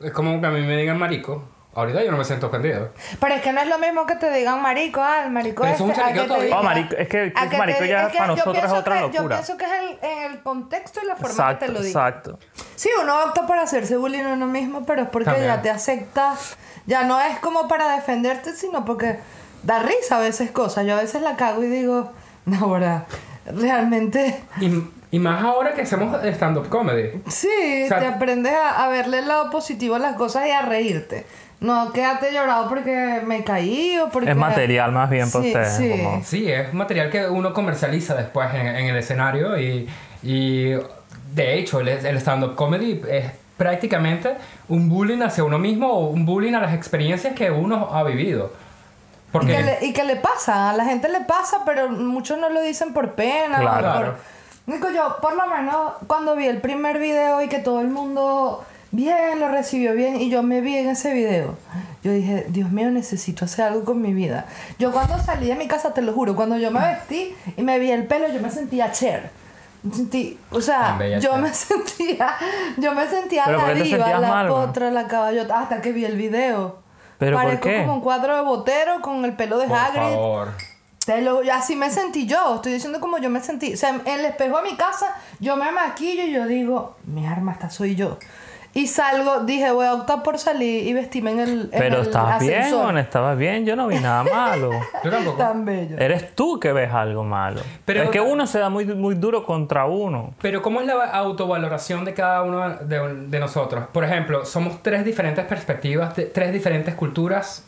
Es 0.01 0.13
como 0.13 0.41
que 0.41 0.47
a 0.47 0.51
mí 0.51 0.63
me 0.63 0.77
digan 0.77 0.99
marico. 0.99 1.45
Ahorita 1.75 2.03
yo 2.03 2.11
no 2.11 2.17
me 2.17 2.25
siento 2.25 2.47
ofendido. 2.47 2.89
Pero 3.21 3.35
es 3.35 3.43
que 3.43 3.53
no 3.53 3.61
es 3.61 3.69
lo 3.69 3.79
mismo 3.79 4.07
que 4.07 4.15
te 4.17 4.31
digan 4.33 4.63
marico, 4.63 5.03
ah, 5.03 5.25
el 5.27 5.31
marico 5.31 5.63
es 5.67 5.79
un 5.79 5.91
este, 5.91 6.03
a 6.03 6.07
que 6.13 6.21
te 6.21 6.27
todavía. 6.27 6.47
Oh, 6.57 6.61
diga- 6.61 6.63
marico, 6.65 6.97
es 6.97 7.09
que- 7.09 7.33
a 7.37 7.43
que 7.43 7.49
te 7.51 7.59
marico 7.59 7.79
diga- 7.81 7.87
ya 7.89 8.07
es 8.07 8.13
que 8.13 8.19
para 8.19 8.27
nosotros 8.29 8.65
es 8.65 8.73
otra 8.73 8.95
que- 8.95 9.01
locura. 9.03 9.23
Yo 9.23 9.29
pienso 9.29 9.57
que 9.59 9.65
es 9.67 9.71
el, 9.73 10.09
en 10.11 10.33
el 10.33 10.43
contexto 10.43 11.01
y 11.03 11.07
la 11.07 11.17
forma 11.17 11.29
Exacto, 11.33 11.59
que 11.61 11.67
te 11.67 11.73
lo 11.73 11.83
digan. 11.83 12.07
exacto. 12.09 12.39
Sí, 12.77 12.89
uno 13.03 13.25
opta 13.25 13.47
por 13.47 13.59
hacerse 13.59 13.99
bullying 13.99 14.23
a 14.25 14.33
uno 14.33 14.47
mismo, 14.47 14.87
pero 14.87 15.03
es 15.03 15.09
porque 15.11 15.27
También. 15.27 15.49
ya 15.49 15.61
te 15.61 15.69
aceptas. 15.69 16.57
Ya 16.87 17.05
no 17.05 17.21
es 17.21 17.39
como 17.41 17.69
para 17.69 17.95
defenderte, 17.95 18.55
sino 18.55 18.87
porque 18.87 19.19
da 19.63 19.81
risa 19.81 20.17
a 20.17 20.21
veces 20.21 20.51
cosas. 20.53 20.87
Yo 20.87 20.97
a 20.97 21.01
veces 21.03 21.21
la 21.21 21.37
cago 21.37 21.63
y 21.63 21.67
digo, 21.67 22.11
no, 22.47 22.71
verdad, 22.71 23.05
realmente. 23.55 24.41
Y, 24.61 24.71
y 25.11 25.19
más 25.19 25.43
ahora 25.43 25.75
que 25.75 25.83
hacemos 25.83 26.17
stand-up 26.25 26.69
comedy. 26.69 27.11
Sí, 27.29 27.85
O 27.85 27.89
sea, 27.89 27.99
te 28.01 28.07
aprendes 28.07 28.53
a, 28.53 28.85
a 28.85 28.89
verle 28.89 29.21
el 29.21 29.29
lado 29.29 29.51
positivo 29.51 29.95
a 29.95 29.99
las 29.99 30.17
cosas 30.17 30.47
y 30.47 30.51
a 30.51 30.63
reírte. 30.63 31.27
No 31.59 31.91
quédate 31.93 32.33
llorado 32.35 32.69
porque 32.69 33.23
me 33.27 33.43
caí 33.43 33.97
o 33.99 34.11
porque. 34.11 34.31
Es 34.31 34.37
material 34.37 34.93
más 34.93 35.09
bien 35.09 35.31
para 35.31 35.43
Sí, 35.45 35.49
ustedes. 35.49 35.73
sí. 35.77 35.91
como- 35.91 36.23
Sí, 36.25 36.53
es 36.53 36.75
material 36.75 37.11
que 37.11 37.27
uno 37.29 37.53
comercializa 37.55 38.15
después 38.15 38.53
en, 38.55 38.67
en 38.67 38.87
el 38.87 38.97
escenario 38.97 39.59
y, 39.59 39.89
y 40.23 40.73
de 41.33 41.59
hecho 41.59 41.81
el, 41.81 41.89
el 41.89 42.17
stand-up 42.19 42.55
comedy 42.57 43.01
es 43.11 43.25
prácticamente 43.57 44.35
un 44.69 44.89
bullying 44.91 45.23
hacia 45.23 45.45
uno 45.45 45.59
mismo 45.59 45.89
o 45.91 46.09
un 46.09 46.27
bullying 46.27 46.53
a 46.53 46.61
las 46.61 46.75
experiencias 46.75 47.33
que 47.35 47.51
uno 47.51 47.89
ha 47.91 48.03
vivido. 48.03 48.53
Y 49.37 49.47
Porque 49.47 49.57
que, 49.57 49.63
le, 49.63 49.87
y 49.87 49.93
que 49.93 50.05
le 50.05 50.17
pasa, 50.17 50.71
a 50.71 50.73
la 50.73 50.85
gente 50.85 51.09
le 51.09 51.21
pasa, 51.21 51.63
pero 51.65 51.89
muchos 51.89 52.39
no 52.39 52.49
lo 52.49 52.61
dicen 52.61 52.93
por 52.93 53.13
pena. 53.13 53.61
Claro. 53.61 53.93
por-. 53.93 54.17
Digo 54.67 54.91
yo, 54.91 55.17
por 55.21 55.37
lo 55.37 55.47
menos 55.47 55.93
cuando 56.09 56.35
vi 56.35 56.47
el 56.47 56.61
primer 56.61 56.99
video 56.99 57.41
y 57.41 57.49
que 57.49 57.61
todo 57.61 57.81
el 57.81 57.89
mundo 57.89 58.65
bien 58.91 59.39
lo 59.39 59.49
recibió 59.49 59.95
bien 59.95 60.21
y 60.21 60.29
yo 60.29 60.43
me 60.43 60.61
vi 60.61 60.77
en 60.77 60.89
ese 60.89 61.13
video, 61.13 61.57
yo 62.03 62.13
dije, 62.13 62.47
Dios 62.49 62.71
mío, 62.71 62.91
necesito 62.91 63.45
hacer 63.45 63.67
algo 63.67 63.85
con 63.85 64.01
mi 64.01 64.13
vida. 64.13 64.47
Yo 64.79 64.91
cuando 64.91 65.19
salí 65.19 65.47
de 65.47 65.55
mi 65.55 65.69
casa, 65.69 65.95
te 65.95 66.03
lo 66.03 66.13
juro, 66.13 66.35
cuando 66.35 66.57
yo 66.57 66.71
me 66.71 66.81
vestí 66.81 67.35
y 67.57 67.63
me 67.63 67.79
vi 67.79 67.91
el 67.91 68.07
pelo, 68.07 68.29
yo 68.29 68.41
me 68.41 68.51
sentía 68.51 68.91
Cher. 68.91 69.31
Sentí, 69.93 70.37
o 70.51 70.61
sea, 70.61 70.99
yo 71.21 71.37
me 71.37 71.53
sentía, 71.55 72.35
yo 72.77 72.93
me 72.93 73.07
sentía 73.07 73.45
¿Pero 73.47 73.67
la 73.69 73.75
diva, 73.75 74.21
la 74.21 74.29
mal, 74.29 74.49
potra, 74.49 74.91
la 74.91 75.07
caballota, 75.07 75.61
hasta 75.61 75.81
que 75.81 75.93
vi 75.93 76.05
el 76.05 76.17
video. 76.17 76.86
¿Pero 77.19 77.37
por 77.37 77.45
Parezco 77.45 77.69
qué? 77.69 77.81
como 77.83 77.95
un 77.95 78.01
cuadro 78.01 78.37
de 78.37 78.43
botero 78.43 79.01
con 79.01 79.25
el 79.25 79.33
pelo 79.35 79.59
de 79.59 79.67
por 79.69 79.79
Hagrid. 79.79 80.01
favor. 80.01 80.49
Te 81.05 81.21
lo- 81.23 81.41
así 81.53 81.77
me 81.77 81.89
sentí 81.91 82.27
yo, 82.27 82.57
estoy 82.57 82.73
diciendo 82.73 82.99
como 83.01 83.19
yo 83.19 83.31
me 83.31 83.41
sentí. 83.41 83.75
O 83.75 83.77
sea, 83.77 83.91
en 83.91 84.07
el 84.07 84.25
espejo 84.25 84.57
de 84.61 84.71
mi 84.71 84.77
casa, 84.77 85.15
yo 85.39 85.57
me 85.57 85.71
maquillo 85.71 86.25
y 86.25 86.33
yo 86.33 86.47
digo, 86.47 86.97
mi 87.05 87.25
arma, 87.27 87.53
esta 87.53 87.71
soy 87.71 87.95
yo. 87.95 88.19
Y 88.77 88.89
salgo, 88.89 89.41
dije, 89.41 89.71
voy 89.71 89.87
a 89.87 89.95
optar 89.95 90.23
por 90.23 90.39
salir 90.39 90.87
y 90.87 90.93
vestirme 90.93 91.31
en 91.33 91.39
el. 91.41 91.61
en 91.63 91.71
Pero 91.71 91.97
el 91.97 92.03
estabas 92.03 92.41
bien, 92.41 92.99
estabas 92.99 93.39
bien, 93.39 93.65
yo 93.65 93.75
no 93.75 93.87
vi 93.87 93.99
nada 93.99 94.23
malo. 94.23 94.71
Yo 95.03 95.11
tampoco. 95.11 95.39
Tan 95.39 95.65
bello. 95.65 95.97
Eres 95.99 96.35
tú 96.35 96.61
que 96.61 96.73
ves 96.75 96.93
algo 96.93 97.25
malo. 97.25 97.61
Pero- 97.87 98.03
es 98.03 98.11
que 98.11 98.21
uno 98.21 98.47
se 98.47 98.59
da 98.59 98.69
muy, 98.69 98.85
muy 98.85 99.15
duro 99.15 99.45
contra 99.45 99.87
uno. 99.87 100.35
Pero 100.43 100.61
¿cómo 100.61 100.83
es 100.83 100.87
la 100.87 101.05
autovaloración 101.07 102.05
de 102.05 102.13
cada 102.13 102.43
uno 102.43 102.69
de, 102.81 103.15
de 103.29 103.41
nosotros? 103.41 103.85
Por 103.93 104.05
ejemplo, 104.05 104.45
somos 104.45 104.83
tres 104.83 105.07
diferentes 105.07 105.47
perspectivas, 105.47 106.15
de- 106.15 106.27
tres 106.27 106.53
diferentes 106.53 106.95
culturas. 106.95 107.65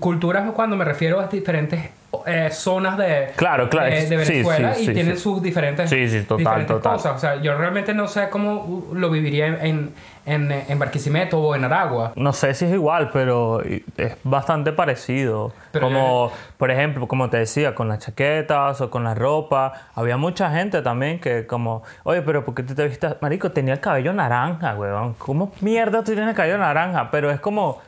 Culturas 0.00 0.50
cuando 0.52 0.74
me 0.74 0.86
refiero 0.86 1.20
a 1.20 1.26
diferentes 1.26 1.90
eh, 2.24 2.48
zonas 2.50 2.96
de, 2.96 3.32
Claro, 3.36 3.68
claro, 3.68 3.90
de, 3.94 4.06
de 4.06 4.24
sí, 4.24 4.32
Venezuela 4.32 4.74
sí, 4.74 4.82
y 4.82 4.86
sí, 4.86 4.92
tienen 4.94 5.16
sí. 5.16 5.22
sus 5.22 5.42
diferentes, 5.42 5.90
Sí, 5.90 6.08
sí, 6.08 6.22
total, 6.22 6.38
diferentes 6.38 6.76
total. 6.76 6.92
cosas. 6.94 7.16
O 7.16 7.18
sea, 7.18 7.36
yo 7.42 7.58
realmente 7.58 7.92
no 7.92 8.08
sé 8.08 8.30
cómo 8.30 8.86
lo 8.94 9.10
viviría 9.10 9.48
en, 9.48 9.66
en, 9.66 9.90
en, 10.26 10.50
en 10.50 10.78
Barquisimeto 10.78 11.40
o 11.40 11.54
en 11.54 11.64
Aragua. 11.64 12.12
No 12.16 12.32
sé 12.32 12.52
si 12.52 12.66
es 12.66 12.72
igual, 12.72 13.10
pero 13.12 13.62
es 13.62 14.16
bastante 14.24 14.72
parecido. 14.72 15.52
Pero 15.70 15.86
como, 15.86 16.32
por 16.58 16.70
ejemplo, 16.70 17.06
como 17.06 17.30
te 17.30 17.38
decía, 17.38 17.74
con 17.74 17.88
las 17.88 18.00
chaquetas 18.00 18.80
o 18.80 18.90
con 18.90 19.04
la 19.04 19.14
ropa. 19.14 19.72
Había 19.94 20.16
mucha 20.16 20.50
gente 20.50 20.82
también 20.82 21.20
que 21.20 21.46
como, 21.46 21.82
oye, 22.02 22.22
pero 22.22 22.44
¿por 22.44 22.54
qué 22.54 22.64
tú 22.64 22.74
te 22.74 22.86
viste? 22.86 23.16
Marico, 23.20 23.52
tenía 23.52 23.74
el 23.74 23.80
cabello 23.80 24.12
naranja, 24.12 24.74
weón. 24.74 25.14
¿Cómo 25.14 25.52
mierda 25.60 26.00
tú 26.00 26.12
tienes 26.12 26.28
el 26.28 26.34
cabello 26.34 26.58
naranja? 26.58 27.10
Pero 27.10 27.30
es 27.30 27.40
como, 27.40 27.80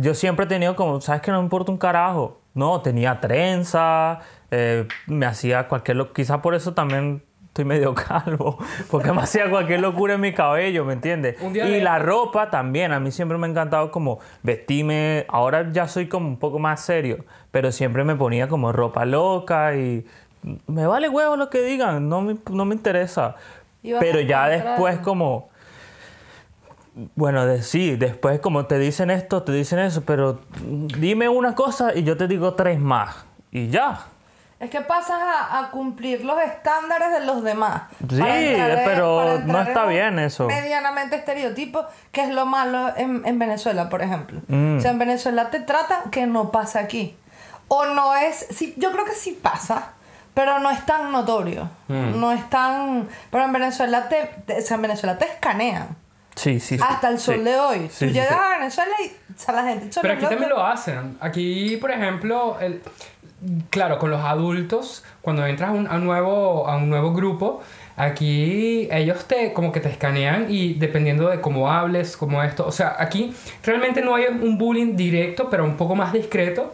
yo 0.00 0.14
siempre 0.14 0.46
he 0.46 0.48
tenido 0.48 0.76
como, 0.76 1.00
¿sabes 1.00 1.20
que 1.20 1.32
no 1.32 1.38
me 1.38 1.44
importa 1.44 1.72
un 1.72 1.78
carajo? 1.78 2.40
No, 2.54 2.80
tenía 2.80 3.20
trenza, 3.20 4.20
eh, 4.50 4.86
me 5.06 5.26
hacía 5.26 5.68
cualquier... 5.68 5.96
Lo... 5.96 6.12
Quizás 6.12 6.38
por 6.38 6.54
eso 6.54 6.72
también 6.72 7.22
estoy 7.56 7.64
medio 7.64 7.94
calvo, 8.08 8.58
porque 8.90 9.12
me 9.12 9.22
hacía 9.22 9.48
cualquier 9.48 9.80
locura 9.80 10.14
en 10.14 10.20
mi 10.20 10.34
cabello, 10.34 10.84
¿me 10.84 10.92
entiendes? 10.92 11.36
Y 11.66 11.70
de- 11.72 11.80
la 11.80 11.98
ropa 11.98 12.50
también, 12.50 12.92
a 12.92 13.00
mí 13.00 13.10
siempre 13.10 13.38
me 13.38 13.46
ha 13.46 13.50
encantado 13.50 13.90
como 13.90 14.18
vestirme, 14.42 15.24
ahora 15.28 15.72
ya 15.72 15.88
soy 15.88 16.06
como 16.08 16.28
un 16.28 16.38
poco 16.38 16.58
más 16.58 16.80
serio, 16.82 17.24
pero 17.50 17.72
siempre 17.72 18.04
me 18.04 18.14
ponía 18.14 18.46
como 18.48 18.72
ropa 18.72 19.06
loca 19.06 19.74
y 19.74 20.04
me 20.66 20.86
vale 20.86 21.08
huevo 21.08 21.36
lo 21.36 21.48
que 21.48 21.62
digan, 21.62 22.08
no 22.10 22.20
me, 22.20 22.36
no 22.50 22.64
me 22.66 22.74
interesa. 22.74 23.36
Pero 24.00 24.20
ya 24.20 24.48
después 24.48 24.98
como... 24.98 25.48
Bueno, 27.14 27.44
de, 27.46 27.62
sí, 27.62 27.96
después 27.96 28.40
como 28.40 28.66
te 28.66 28.78
dicen 28.78 29.10
esto, 29.10 29.42
te 29.42 29.52
dicen 29.52 29.78
eso, 29.78 30.02
pero 30.04 30.40
dime 30.98 31.28
una 31.28 31.54
cosa 31.54 31.94
y 31.94 32.02
yo 32.04 32.16
te 32.16 32.26
digo 32.26 32.54
tres 32.54 32.80
más. 32.80 33.24
Y 33.52 33.68
ya. 33.68 34.00
Es 34.58 34.70
que 34.70 34.80
pasas 34.80 35.20
a, 35.22 35.58
a 35.58 35.70
cumplir 35.70 36.24
los 36.24 36.40
estándares 36.40 37.10
de 37.12 37.26
los 37.26 37.42
demás. 37.44 37.82
Sí, 38.08 38.16
entrar 38.22 38.82
pero 38.86 39.38
no 39.44 39.60
está 39.60 39.84
bien 39.84 40.18
eso. 40.18 40.46
Medianamente 40.46 41.16
estereotipo, 41.16 41.84
que 42.10 42.22
es 42.22 42.30
lo 42.30 42.46
malo 42.46 42.90
en, 42.96 43.22
en 43.26 43.38
Venezuela, 43.38 43.90
por 43.90 44.00
ejemplo. 44.00 44.40
Mm. 44.48 44.78
O 44.78 44.80
sea, 44.80 44.92
en 44.92 44.98
Venezuela 44.98 45.50
te 45.50 45.60
tratan 45.60 46.10
que 46.10 46.26
no 46.26 46.50
pasa 46.52 46.80
aquí. 46.80 47.14
O 47.68 47.84
no 47.84 48.16
es. 48.16 48.46
Sí, 48.50 48.72
yo 48.78 48.92
creo 48.92 49.04
que 49.04 49.12
sí 49.12 49.38
pasa, 49.42 49.90
pero 50.32 50.58
no 50.58 50.70
es 50.70 50.86
tan 50.86 51.12
notorio. 51.12 51.68
Mm. 51.88 52.18
No 52.18 52.32
es 52.32 52.48
tan. 52.48 53.08
Pero 53.30 53.44
en 53.44 53.52
Venezuela 53.52 54.08
te, 54.08 54.24
te- 54.46 54.58
o 54.58 54.62
sea, 54.62 54.76
en 54.76 54.82
Venezuela 54.82 55.18
te 55.18 55.26
escanean. 55.26 55.88
Sí, 56.34 56.60
sí. 56.60 56.76
sí. 56.78 56.84
Hasta 56.86 57.08
el 57.08 57.18
sol 57.18 57.36
Sí. 57.36 57.42
de 57.44 57.56
hoy. 57.58 57.78
Sí, 57.90 58.06
Tú 58.06 58.12
sí, 58.12 58.12
llegas 58.12 58.28
sí. 58.28 58.34
a 58.42 58.58
Venezuela 58.58 58.94
y 59.02 59.32
o 59.34 59.38
sea, 59.38 59.54
la 59.54 59.64
gente 59.64 59.98
Pero 60.00 60.14
aquí 60.14 60.24
también 60.26 60.48
lo 60.50 60.64
hacen. 60.66 61.16
Aquí, 61.20 61.76
por 61.78 61.90
ejemplo, 61.90 62.58
el- 62.60 62.82
claro, 63.70 63.98
con 63.98 64.10
los 64.10 64.20
adultos, 64.24 65.04
cuando 65.22 65.46
entras 65.46 65.70
a 65.70 65.72
un, 65.72 66.04
nuevo, 66.04 66.66
a 66.68 66.76
un 66.76 66.88
nuevo 66.88 67.12
grupo, 67.12 67.60
aquí 67.96 68.88
ellos 68.90 69.26
te 69.26 69.52
como 69.52 69.72
que 69.72 69.80
te 69.80 69.88
escanean 69.88 70.46
y 70.48 70.74
dependiendo 70.74 71.28
de 71.28 71.40
cómo 71.40 71.70
hables, 71.70 72.16
como 72.16 72.42
esto, 72.42 72.66
o 72.66 72.72
sea, 72.72 72.96
aquí 72.98 73.32
realmente 73.62 74.02
no 74.02 74.14
hay 74.14 74.24
un 74.26 74.58
bullying 74.58 74.96
directo, 74.96 75.48
pero 75.50 75.64
un 75.64 75.76
poco 75.76 75.94
más 75.94 76.12
discreto. 76.12 76.72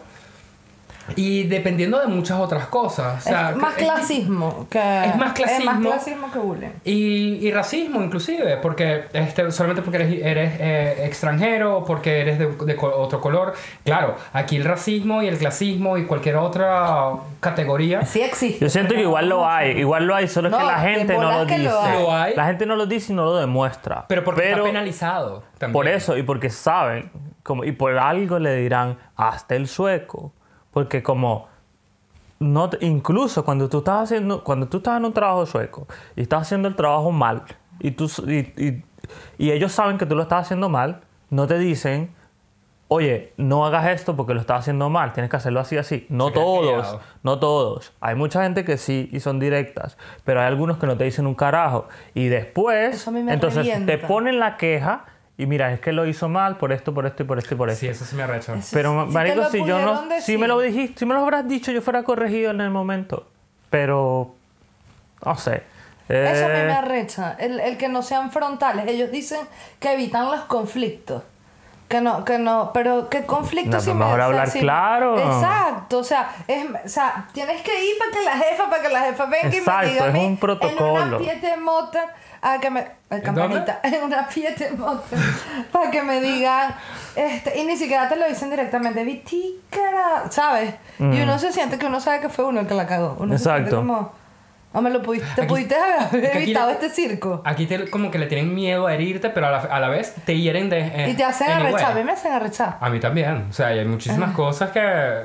Y 1.17 1.45
dependiendo 1.45 1.99
de 2.01 2.07
muchas 2.07 2.39
otras 2.39 2.67
cosas. 2.67 3.19
O 3.27 3.29
sea, 3.29 3.51
es 3.51 3.57
más 3.57 3.75
clasismo 3.75 4.67
que. 4.71 4.79
Es 4.79 5.17
más 5.17 5.29
Es 5.29 5.35
clasismo. 5.35 5.73
más 5.73 5.81
clasismo 5.81 6.31
que 6.33 6.39
bullying. 6.39 6.69
Y, 6.85 7.47
y 7.47 7.51
racismo 7.51 8.03
inclusive, 8.03 8.57
porque 8.59 9.05
este, 9.13 9.51
solamente 9.51 9.83
porque 9.83 9.97
eres, 9.99 10.23
eres 10.25 10.53
eh, 10.61 11.07
extranjero 11.07 11.79
o 11.79 11.85
porque 11.85 12.21
eres 12.21 12.39
de, 12.39 12.47
de 12.47 12.77
otro 12.81 13.21
color. 13.21 13.55
Claro, 13.85 14.17
aquí 14.33 14.57
el 14.57 14.65
racismo 14.65 15.23
y 15.23 15.29
el 15.29 15.39
clasismo 15.39 15.99
y 15.99 16.07
cualquier 16.07 16.37
otra 16.37 17.11
categoría 17.41 18.05
Sí 18.07 18.21
existe. 18.23 18.61
Yo 18.65 18.69
siento 18.69 18.91
que 18.91 18.97
pero 18.97 19.09
igual 19.09 19.29
lo 19.29 19.47
hay, 19.47 19.71
igual 19.79 20.07
lo 20.07 20.15
hay, 20.15 20.29
solo 20.29 20.49
No, 20.51 20.59
que 20.59 20.65
la 20.65 20.79
gente 20.81 21.15
no 21.19 21.31
lo 21.31 21.45
dice. 21.45 21.59
lo 21.69 22.15
hay. 22.15 22.35
La 22.37 22.47
gente 22.47 22.67
no 22.67 22.77
lo 22.77 22.87
dice 22.87 23.13
y 23.13 23.17
no 23.17 23.25
lo 23.25 23.37
demuestra. 23.37 24.05
pero 24.09 24.23
porque 24.25 24.51
está 24.51 24.63
penalizado 24.63 25.43
también. 25.59 25.73
Por 25.73 25.89
eso, 25.89 26.17
y 26.17 26.23
porque 26.23 26.51
saben, 26.51 27.11
como, 27.43 27.65
y 27.65 27.73
por 27.73 27.99
algo 27.99 28.39
le 28.39 28.55
dirán 28.57 28.99
hasta 29.17 29.55
el 29.57 29.67
sueco. 29.69 30.33
Porque 30.73 31.03
como 31.03 31.49
no 32.41 32.69
incluso 32.81 33.45
cuando 33.45 33.69
tú 33.69 33.79
estás 33.79 34.05
haciendo, 34.05 34.43
cuando 34.43 34.67
tú 34.67 34.79
estás 34.79 34.97
en 34.97 35.05
un 35.05 35.13
trabajo 35.13 35.47
sueco 35.47 35.87
y 36.17 36.23
estás 36.23 36.43
haciendo 36.43 36.67
el 36.69 36.75
trabajo 36.75 37.13
mal, 37.13 37.43
y 37.79 37.93
tú 37.93 38.11
y, 38.27 38.39
y- 38.63 38.85
y 39.39 39.51
ellos 39.53 39.73
saben 39.73 39.99
que 39.99 40.07
tú 40.07 40.15
lo 40.17 40.23
estás 40.23 40.43
haciendo 40.47 40.69
mal, 40.69 41.01
no 41.31 41.47
te 41.47 41.59
dicen, 41.59 42.11
oye, 42.89 43.33
no 43.37 43.65
hagas 43.67 43.87
esto 43.89 44.17
porque 44.17 44.35
lo 44.35 44.41
estás 44.41 44.61
haciendo 44.61 44.91
mal, 44.91 45.13
tienes 45.13 45.31
que 45.31 45.37
hacerlo 45.37 45.61
así 45.61 45.77
así. 45.77 46.07
No 46.09 46.29
Se 46.29 46.35
todos, 46.35 46.87
no 47.23 47.39
todos. 47.39 47.93
Hay 48.01 48.15
mucha 48.17 48.43
gente 48.43 48.65
que 48.65 48.77
sí 48.77 49.09
y 49.13 49.21
son 49.21 49.39
directas, 49.41 49.97
pero 50.25 50.41
hay 50.41 50.47
algunos 50.47 50.79
que 50.79 50.87
no 50.87 50.97
te 50.97 51.05
dicen 51.05 51.27
un 51.27 51.35
carajo. 51.35 51.89
Y 52.15 52.27
después, 52.29 53.01
entonces 53.35 53.67
te 53.87 53.99
ponen 54.09 54.39
la 54.41 54.57
queja 54.57 55.05
y 55.39 55.47
mira, 55.47 55.73
es 55.73 55.81
que 55.81 55.93
lo 55.93 56.07
hizo 56.07 56.29
mal 56.29 56.57
por 56.59 56.73
esto, 56.73 56.93
por 56.95 57.07
esto 57.07 57.23
y 57.23 57.27
por 57.27 57.39
esto 57.39 57.55
y 57.55 57.57
por 57.57 57.71
esto. 57.71 57.81
Sí, 57.81 57.89
eso 57.89 58.05
sí 58.05 58.15
me 58.17 58.23
arrecha. 58.23 58.55
Pero, 58.73 59.07
marico, 59.07 59.49
si 59.51 59.65
yo 59.65 59.79
no... 59.81 60.03
Si 60.21 60.37
me 60.37 60.47
lo 60.47 60.61
dijiste, 60.61 61.01
si 61.01 61.07
me 61.07 61.15
lo 61.15 61.21
habrás 61.21 61.49
dicho, 61.49 61.73
yo 61.73 61.81
fuera 61.83 62.03
corregido 62.03 62.51
en 62.51 62.61
el 62.61 62.71
momento. 62.71 63.27
Pero... 63.71 64.35
No 65.25 65.37
sé. 65.37 65.63
Eso 66.09 66.45
a 66.45 66.49
mí 66.49 66.55
Eh, 66.57 66.65
me 66.67 66.73
arrecha. 66.73 67.37
El, 67.39 67.61
el 67.61 67.77
que 67.79 67.89
no 67.89 68.03
sean 68.03 68.31
frontales. 68.31 68.87
Ellos 68.89 69.11
dicen 69.11 69.41
que 69.81 69.93
evitan 69.95 70.27
los 70.31 70.41
conflictos. 70.43 71.23
Que 71.93 72.01
no, 72.01 72.25
que 72.25 72.39
no, 72.39 72.71
pero 72.73 73.11
¿qué 73.11 73.27
conflicto 73.27 73.77
No, 73.77 73.81
si 73.83 73.91
pues 73.91 73.97
me- 73.99 74.05
mejor 74.07 74.15
o 74.15 74.23
sea, 74.23 74.25
hablar 74.27 74.49
si- 74.49 74.61
claro. 74.61 75.19
Exacto, 75.19 75.99
o 75.99 76.05
sea, 76.05 76.31
es, 76.49 76.65
o 76.87 76.89
sea, 76.89 77.29
tienes 77.35 77.61
que 77.61 77.85
ir 77.85 77.99
para 77.99 78.11
que 78.13 78.23
la 78.25 78.33
jefa, 78.47 78.71
para 78.71 78.83
que 78.83 78.89
la 78.89 79.01
jefa 79.03 79.27
venga 79.27 79.49
Exacto, 79.49 79.83
y 79.85 79.89
me 79.89 79.93
diga 79.93 80.05
a 80.05 80.09
es 80.09 80.13
mí 80.15 80.21
un 80.21 80.25
en 80.25 80.37
protocolo. 80.39 80.93
una 80.95 81.19
piete 81.19 81.57
mota 81.59 82.01
a 82.41 82.59
que 82.59 82.71
me 82.71 82.87
el 83.11 83.23
campanita, 83.23 83.81
en 83.83 84.03
una 84.05 84.27
piete 84.27 84.71
mota 84.71 85.05
para 85.71 85.91
que 85.91 86.03
me 86.03 86.19
digan 86.23 86.75
este 87.15 87.59
y 87.61 87.65
ni 87.65 87.77
siquiera 87.77 88.09
te 88.09 88.17
lo 88.17 88.27
dicen 88.27 88.49
directamente, 88.49 89.05
vitícara, 89.05 90.31
¿sabes? 90.31 90.73
Y 90.99 91.21
uno 91.21 91.39
se 91.39 91.53
siente 91.53 91.79
que 91.79 91.85
uno 91.85 92.01
sabe 92.01 92.21
que 92.21 92.31
fue 92.31 92.47
uno 92.47 92.61
el 92.61 92.67
que 92.67 92.75
la 92.75 92.87
cagó. 92.87 93.17
Uno 93.19 93.37
se 93.37 93.45
siente 93.45 93.61
Mm. 93.61 93.65
Exacto. 93.65 93.77
como 93.77 94.13
no 94.75 94.83
me 94.83 94.91
lo 94.91 95.03
pudiste, 95.03 95.27
te 95.35 95.43
Aquí- 95.43 95.49
pudiste 95.49 95.75
haber 95.77 96.37
evitado 96.37 96.69
le- 96.69 96.73
este 96.75 96.89
circo. 96.91 97.43
Aquí 97.45 97.67
te, 97.67 97.91
como 97.91 98.11
que 98.11 98.19
le 98.19 98.27
tienen 98.27 98.55
miedo 98.55 98.87
a 98.87 98.95
herirte, 98.95 99.31
pero 99.31 99.47
a 99.47 99.51
la, 99.51 99.59
a 99.59 99.81
la 99.81 99.89
vez 99.89 100.15
te 100.25 100.39
hieren 100.39 100.69
de... 100.71 100.81
eh, 100.81 101.11
Y 101.11 101.15
te 101.15 101.25
hacen 101.25 101.51
arrechar, 101.51 101.93
a 101.93 101.95
mí 101.95 102.05
me 102.05 102.13
hacen 102.13 102.33
arrechar. 102.33 102.77
A 102.81 102.89
mí 102.91 102.99
también. 103.01 103.47
O 103.51 103.53
sea, 103.53 103.69
hay 103.69 103.85
muchísimas 103.85 104.35
cosas 104.35 104.71
que... 104.71 105.23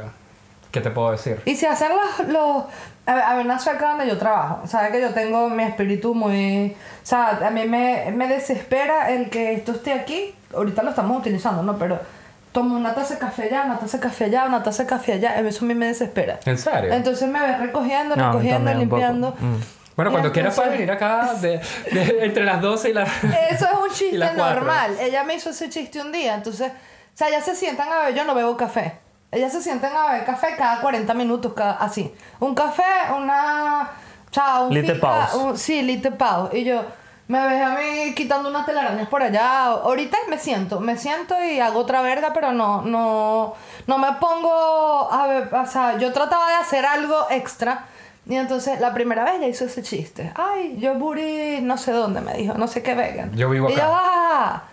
que 0.71 0.81
te 0.81 0.89
puedo 0.91 1.11
decir. 1.11 1.41
Y 1.45 1.55
se 1.55 1.67
hacen 1.67 1.89
los... 1.89 2.27
los 2.29 2.63
a 3.05 3.15
ver, 3.15 3.23
a 3.23 3.35
ver, 3.35 3.45
una 3.45 3.57
sueca 3.57 3.89
donde 3.91 4.05
yo 4.07 4.17
trabajo. 4.17 4.67
Sabes 4.67 4.91
que 4.91 4.99
yo 4.99 5.11
tengo 5.13 5.49
mi 5.49 5.63
espíritu 5.63 6.13
muy... 6.13 6.75
O 7.03 7.05
sea, 7.05 7.39
a 7.45 7.49
mí 7.51 7.65
me, 7.65 8.11
me 8.13 8.27
desespera 8.27 9.09
el 9.11 9.29
que 9.29 9.53
esto 9.53 9.71
esté 9.71 9.93
aquí. 9.93 10.35
Ahorita 10.53 10.83
lo 10.83 10.89
estamos 10.89 11.17
utilizando, 11.17 11.63
¿no? 11.63 11.77
Pero 11.77 11.97
tomo 12.57 12.75
una 12.75 12.95
taza 12.95 13.13
de 13.13 13.19
café 13.19 13.43
allá, 13.43 13.63
una 13.65 13.77
taza 13.77 13.97
de 13.97 14.03
café 14.03 14.23
allá, 14.25 14.45
una 14.45 14.63
taza 14.63 14.83
de 14.83 14.89
café 14.89 15.13
allá. 15.13 15.39
Eso 15.39 15.63
a 15.63 15.67
mí 15.67 15.75
me 15.75 15.85
desespera. 15.85 16.39
¿En 16.45 16.57
serio? 16.57 16.91
Entonces 16.91 17.27
me 17.29 17.39
ves 17.39 17.59
recogiendo, 17.59 18.15
No, 18.15 18.31
recogiendo, 18.31 18.73
limpiando. 18.73 19.35
Mm. 19.39 19.55
Bueno, 19.95 20.09
Y 20.09 20.13
cuando 20.13 20.31
quieras 20.31 20.55
puedes 20.55 20.71
venir 20.71 20.89
acá 20.91 21.33
de, 21.39 21.59
de- 21.91 22.17
entre 22.25 22.43
las 22.45 22.59
12 22.61 22.89
y 22.89 22.93
las... 22.93 23.09
Eso 23.51 23.65
es 23.65 23.73
un 23.89 23.89
chiste 23.93 24.33
normal. 24.35 24.95
Ella 24.99 25.23
me 25.23 25.35
hizo 25.35 25.51
ese 25.51 25.69
chiste 25.69 26.01
un 26.01 26.11
día. 26.11 26.33
Entonces, 26.35 26.71
o 26.71 27.17
sea, 27.17 27.29
ya 27.29 27.41
se 27.41 27.55
sientan 27.55 27.91
a 27.91 27.99
ver, 28.05 28.15
yo 28.15 28.23
no 28.23 28.33
bebo 28.33 28.57
café. 28.57 28.99
Ellas 29.31 29.51
se 29.51 29.61
sientan 29.61 29.95
a 29.95 30.11
beber 30.11 30.25
café 30.25 30.55
cada 30.57 30.81
40 30.81 31.13
minutos, 31.13 31.53
cada, 31.53 31.73
así. 31.73 32.11
Un 32.39 32.55
café, 32.55 32.83
una... 33.15 33.89
Chao, 34.31 34.67
un 34.67 34.73
Lite 34.73 34.95
pause. 34.95 35.35
un- 35.35 35.57
sí, 35.57 35.81
lite 35.83 36.11
pause. 36.11 36.55
Y 36.57 36.63
yo 36.63 36.83
me 37.27 37.45
ves 37.47 37.61
a 37.61 37.69
mí 37.75 38.13
quitando 38.15 38.49
unas 38.49 38.65
telarañas 38.65 39.07
por 39.09 39.21
allá. 39.21 39.65
Ahorita 39.65 40.17
me 40.29 40.37
siento, 40.39 40.79
me 40.79 40.97
siento 40.97 41.35
y 41.43 41.59
hago 41.59 41.79
otra 41.79 42.01
verga, 42.01 42.31
pero 42.33 42.51
no, 42.53 42.81
no, 42.83 43.53
no 43.85 43.97
me 43.97 44.13
pongo 44.13 45.11
a 45.11 45.27
ver, 45.27 45.53
o 45.53 45.65
sea, 45.65 45.97
yo 45.97 46.13
trataba 46.13 46.47
de 46.49 46.55
hacer 46.55 46.85
algo 46.85 47.27
extra. 47.29 47.85
Y 48.29 48.35
entonces 48.35 48.79
la 48.81 48.93
primera 48.93 49.23
vez 49.23 49.39
ya 49.39 49.47
hizo 49.47 49.65
ese 49.65 49.81
chiste. 49.83 50.31
Ay, 50.35 50.77
yo 50.79 50.95
buri 50.95 51.59
no 51.61 51.77
sé 51.77 51.91
dónde, 51.93 52.19
me 52.21 52.33
dijo, 52.33 52.55
no 52.55 52.67
sé 52.67 52.83
qué 52.83 52.93
vegan. 52.93 53.33
Yo 53.35 53.49
vivo 53.49 53.69
Y 53.69 53.75
yo, 53.75 53.83
acá. 53.83 53.91
"Ah". 53.93 54.63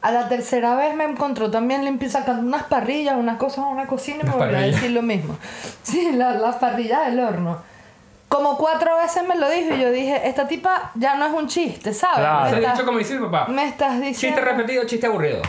A 0.00 0.12
la 0.12 0.28
tercera 0.28 0.74
vez 0.76 0.94
me 0.94 1.04
encontró 1.04 1.50
también 1.50 1.84
limpio 1.84 2.08
sacando 2.08 2.42
unas 2.46 2.62
parrillas, 2.64 3.16
unas 3.16 3.36
cosas 3.36 3.64
a 3.64 3.68
una 3.68 3.86
cocina 3.86 4.20
y 4.22 4.26
me 4.26 4.32
volvió 4.32 4.56
a 4.56 4.60
decir 4.60 4.90
lo 4.92 5.02
mismo. 5.02 5.36
Sí, 5.82 6.12
la- 6.12 6.34
las 6.34 6.56
parrillas 6.56 7.06
del 7.06 7.18
horno. 7.20 7.58
Como 8.28 8.58
cuatro 8.58 8.96
veces 8.96 9.22
me 9.26 9.36
lo 9.36 9.48
dijo 9.48 9.74
y 9.74 9.80
yo 9.80 9.90
dije, 9.90 10.28
esta 10.28 10.46
tipa 10.46 10.90
ya 10.94 11.14
no 11.16 11.26
es 11.26 11.32
un 11.32 11.46
chiste, 11.48 11.94
¿sabes? 11.94 12.18
Claro. 12.18 12.50
Me 12.50 12.56
estás- 12.58 12.72
dicho 12.74 12.86
como 12.86 12.98
dice 12.98 13.14
mi 13.18 13.26
papá. 13.26 13.46
me 13.50 13.64
estás 13.64 14.00
diciendo... 14.00 14.36
Chiste 14.38 14.40
repetido, 14.52 14.84
chiste 14.84 15.06
aburrido. 15.06 15.40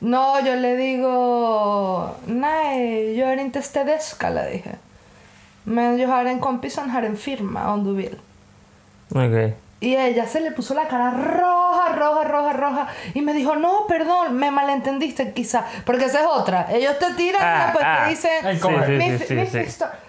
No, 0.00 0.40
yo 0.40 0.54
le 0.56 0.76
digo, 0.76 2.16
nej, 2.26 3.14
yo 3.16 3.26
är 3.28 3.38
inte 3.40 3.62
städerska, 3.62 4.30
le 4.30 4.46
dije. 4.50 4.74
Men 5.64 5.96
jag 5.98 6.08
har 6.08 6.26
en 6.26 6.40
kompis 6.40 6.74
som 6.74 6.90
har 6.90 7.02
en 7.04 7.16
firma, 7.16 7.72
om 7.72 7.84
du 7.84 7.94
vill. 7.94 8.18
Ok. 9.14 9.54
Y 9.80 9.96
ella 9.96 10.26
se 10.26 10.40
le 10.40 10.50
puso 10.50 10.74
la 10.74 10.88
cara 10.88 11.10
roja, 11.10 11.94
roja, 11.94 12.24
roja, 12.24 12.52
roja. 12.52 12.88
Y 13.14 13.20
me 13.22 13.32
dijo, 13.32 13.54
no, 13.56 13.86
perdón, 13.86 14.34
me 14.36 14.50
malentendiste 14.50 15.32
quizá. 15.32 15.64
Porque 15.86 16.06
esa 16.06 16.20
es 16.20 16.26
otra. 16.26 16.66
Ellos 16.70 16.98
te 16.98 17.12
tiran 17.14 17.40
y 17.42 17.44
Ah, 17.44 17.62
después 17.66 17.84
ah. 17.86 18.02
te 18.04 18.10
dicen, 18.10 18.46
Ay, 18.46 18.58
¿cómo 18.58 18.84
Sí, 18.84 18.92
mi, 18.92 19.18
sí, 19.18 19.24
sí, 19.28 19.34
mi 19.34 19.46
sí. 19.46 19.58
fisto- 19.58 19.86
mi 19.86 20.03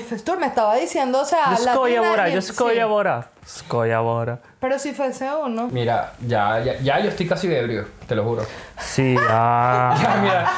Festur 0.00 0.38
me 0.38 0.46
estaba 0.46 0.74
diciendo, 0.76 1.20
o 1.20 1.24
sea, 1.24 1.50
Yo 1.50 1.56
skoja 1.56 1.88
latina 1.88 2.00
bara, 2.10 2.28
y- 2.28 2.32
yo 2.78 2.94
bara. 2.94 3.28
Skoja 3.46 4.00
bara. 4.00 4.38
Pero 4.60 4.78
si 4.78 4.92
fuese 4.92 5.28
uno. 5.34 5.68
Mira, 5.70 6.12
ya, 6.26 6.58
ya, 6.60 6.78
ya 6.80 7.00
yo 7.00 7.08
estoy 7.10 7.26
casi 7.28 7.52
ebrio, 7.54 7.86
te 8.08 8.14
lo 8.14 8.24
juro. 8.24 8.42
Sí, 8.80 9.16
ah, 9.28 9.96
Ya, 10.02 10.16
mira, 10.20 10.50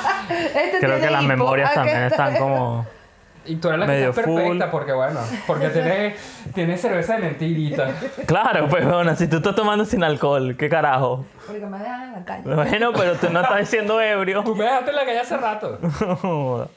Este 0.62 0.79
creo 0.79 0.99
que 1.01 1.11
las 1.11 1.23
hipo. 1.23 1.29
memorias 1.29 1.69
Ah, 1.71 1.73
que 1.73 1.77
también 1.91 2.03
está- 2.05 2.29
están 2.29 2.43
como... 2.43 2.87
y 3.45 3.57
tú 3.57 3.69
eres 3.69 3.81
la 3.81 3.87
que 3.87 3.93
Medio 3.93 4.11
estás 4.11 4.25
perfecta 4.25 4.64
full. 4.67 4.71
porque 4.71 4.93
bueno, 4.93 5.21
porque 5.47 5.69
tienes, 5.69 6.19
tienes 6.55 6.81
cerveza 6.81 7.14
de 7.14 7.19
mentirita. 7.21 7.88
Claro, 8.27 8.69
pues 8.69 8.85
bueno, 8.87 9.14
si 9.17 9.27
tú 9.29 9.37
estás 9.38 9.55
tomando 9.55 9.85
sin 9.85 10.03
alcohol, 10.05 10.55
¿qué 10.59 10.69
carajo? 10.69 11.25
Porque 11.47 11.64
me 11.67 11.79
dejan 11.79 12.03
en 12.05 12.12
la 12.12 12.25
calle. 12.25 12.43
Bueno, 12.55 12.93
pero 12.95 13.14
tú 13.17 13.31
no 13.31 13.41
estás 13.41 13.59
diciendo 13.59 14.01
ebrio. 14.01 14.43
Tú 14.45 14.55
me 14.55 14.64
dejaste 14.64 14.91
en 14.91 14.97
la 14.97 15.05
calle 15.05 15.21
hace 15.21 15.37
rato. 15.37 15.79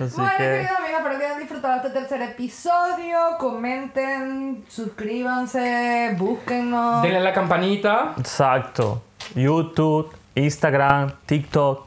Así 0.00 0.16
bueno, 0.16 0.30
que... 0.38 0.44
queridos 0.44 0.78
amigos, 0.78 1.00
espero 1.00 1.18
que 1.18 1.24
hayan 1.26 1.38
disfrutado 1.38 1.76
este 1.76 1.90
tercer 1.90 2.22
episodio. 2.22 3.18
Comenten, 3.38 4.64
suscríbanse, 4.68 6.14
búsquennos. 6.16 7.02
Denle 7.02 7.18
a 7.18 7.20
la 7.20 7.32
campanita. 7.34 8.14
Exacto. 8.16 9.02
YouTube, 9.34 10.10
Instagram, 10.34 11.12
TikTok. 11.26 11.86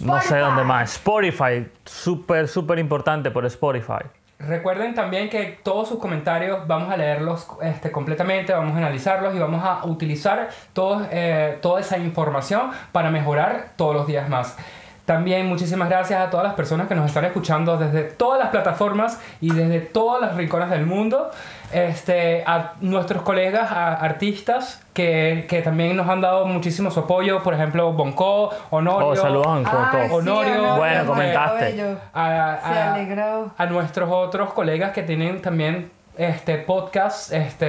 No 0.00 0.14
sé 0.14 0.24
Spotify. 0.24 0.40
dónde 0.40 0.64
más. 0.64 0.92
Spotify. 0.92 1.66
Súper, 1.84 2.48
súper 2.48 2.78
importante 2.78 3.30
por 3.30 3.46
Spotify. 3.46 4.04
Recuerden 4.38 4.94
también 4.94 5.30
que 5.30 5.60
todos 5.62 5.88
sus 5.88 5.98
comentarios 5.98 6.66
vamos 6.66 6.92
a 6.92 6.96
leerlos 6.96 7.46
este, 7.62 7.92
completamente, 7.92 8.52
vamos 8.52 8.74
a 8.74 8.78
analizarlos 8.78 9.34
y 9.36 9.38
vamos 9.38 9.62
a 9.64 9.86
utilizar 9.86 10.48
todos, 10.72 11.06
eh, 11.12 11.58
toda 11.62 11.80
esa 11.80 11.96
información 11.96 12.72
para 12.90 13.10
mejorar 13.10 13.70
todos 13.76 13.94
los 13.94 14.06
días 14.06 14.28
más. 14.28 14.56
También 15.04 15.46
muchísimas 15.48 15.88
gracias 15.88 16.20
a 16.20 16.30
todas 16.30 16.44
las 16.46 16.54
personas 16.54 16.86
que 16.86 16.94
nos 16.94 17.06
están 17.06 17.24
escuchando 17.24 17.76
desde 17.76 18.02
todas 18.04 18.38
las 18.38 18.50
plataformas 18.50 19.20
y 19.40 19.52
desde 19.52 19.80
todas 19.80 20.20
las 20.20 20.36
rincones 20.36 20.70
del 20.70 20.86
mundo. 20.86 21.30
Este, 21.72 22.44
a 22.46 22.74
nuestros 22.80 23.22
colegas 23.22 23.72
a- 23.72 23.94
artistas 23.94 24.80
que, 24.92 25.46
que 25.48 25.62
también 25.62 25.96
nos 25.96 26.08
han 26.08 26.20
dado 26.20 26.44
muchísimo 26.46 26.90
su 26.90 27.00
apoyo, 27.00 27.42
por 27.42 27.54
ejemplo, 27.54 27.92
Bonco, 27.94 28.50
Honorio. 28.70 29.08
Oh, 29.08 29.16
saludos 29.16 29.46
a 29.46 29.56
Ay, 29.56 29.64
Bonco. 29.64 30.22
sí, 30.22 30.28
Honorio. 30.28 30.52
Bueno, 30.54 30.76
Honorio, 30.76 31.06
comentaste. 31.06 31.64
bello. 31.64 31.96
a, 32.14 32.58
Se 32.62 32.78
a- 32.78 32.94
alegró. 32.94 33.50
a 33.58 33.66
nuestros 33.66 34.08
otros 34.12 34.52
colegas 34.52 34.92
que 34.92 35.02
tienen 35.02 35.40
también 35.42 35.90
este 36.16 36.58
podcast 36.58 37.32
este, 37.32 37.66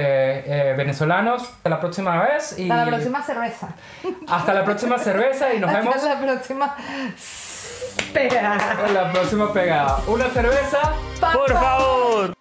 eh, 0.70 0.74
venezolanos. 0.76 1.42
Hasta 1.42 1.70
la 1.70 1.80
próxima 1.80 2.22
vez 2.22 2.58
y 2.58 2.70
Hasta 2.70 2.84
la 2.84 2.90
próxima 2.90 3.22
cerveza. 3.22 3.68
hasta 4.28 4.54
la 4.54 4.64
próxima 4.64 4.98
cerveza 4.98 5.54
y 5.54 5.60
nos 5.60 5.72
vemos 5.72 5.94
Hasta 5.96 6.14
la 6.14 6.20
próxima. 6.20 6.76
En 8.14 8.94
la 8.94 9.12
próxima 9.12 9.52
pegada. 9.52 9.98
Una 10.06 10.28
cerveza. 10.30 10.92
Por 11.20 11.52
favor. 11.52 12.34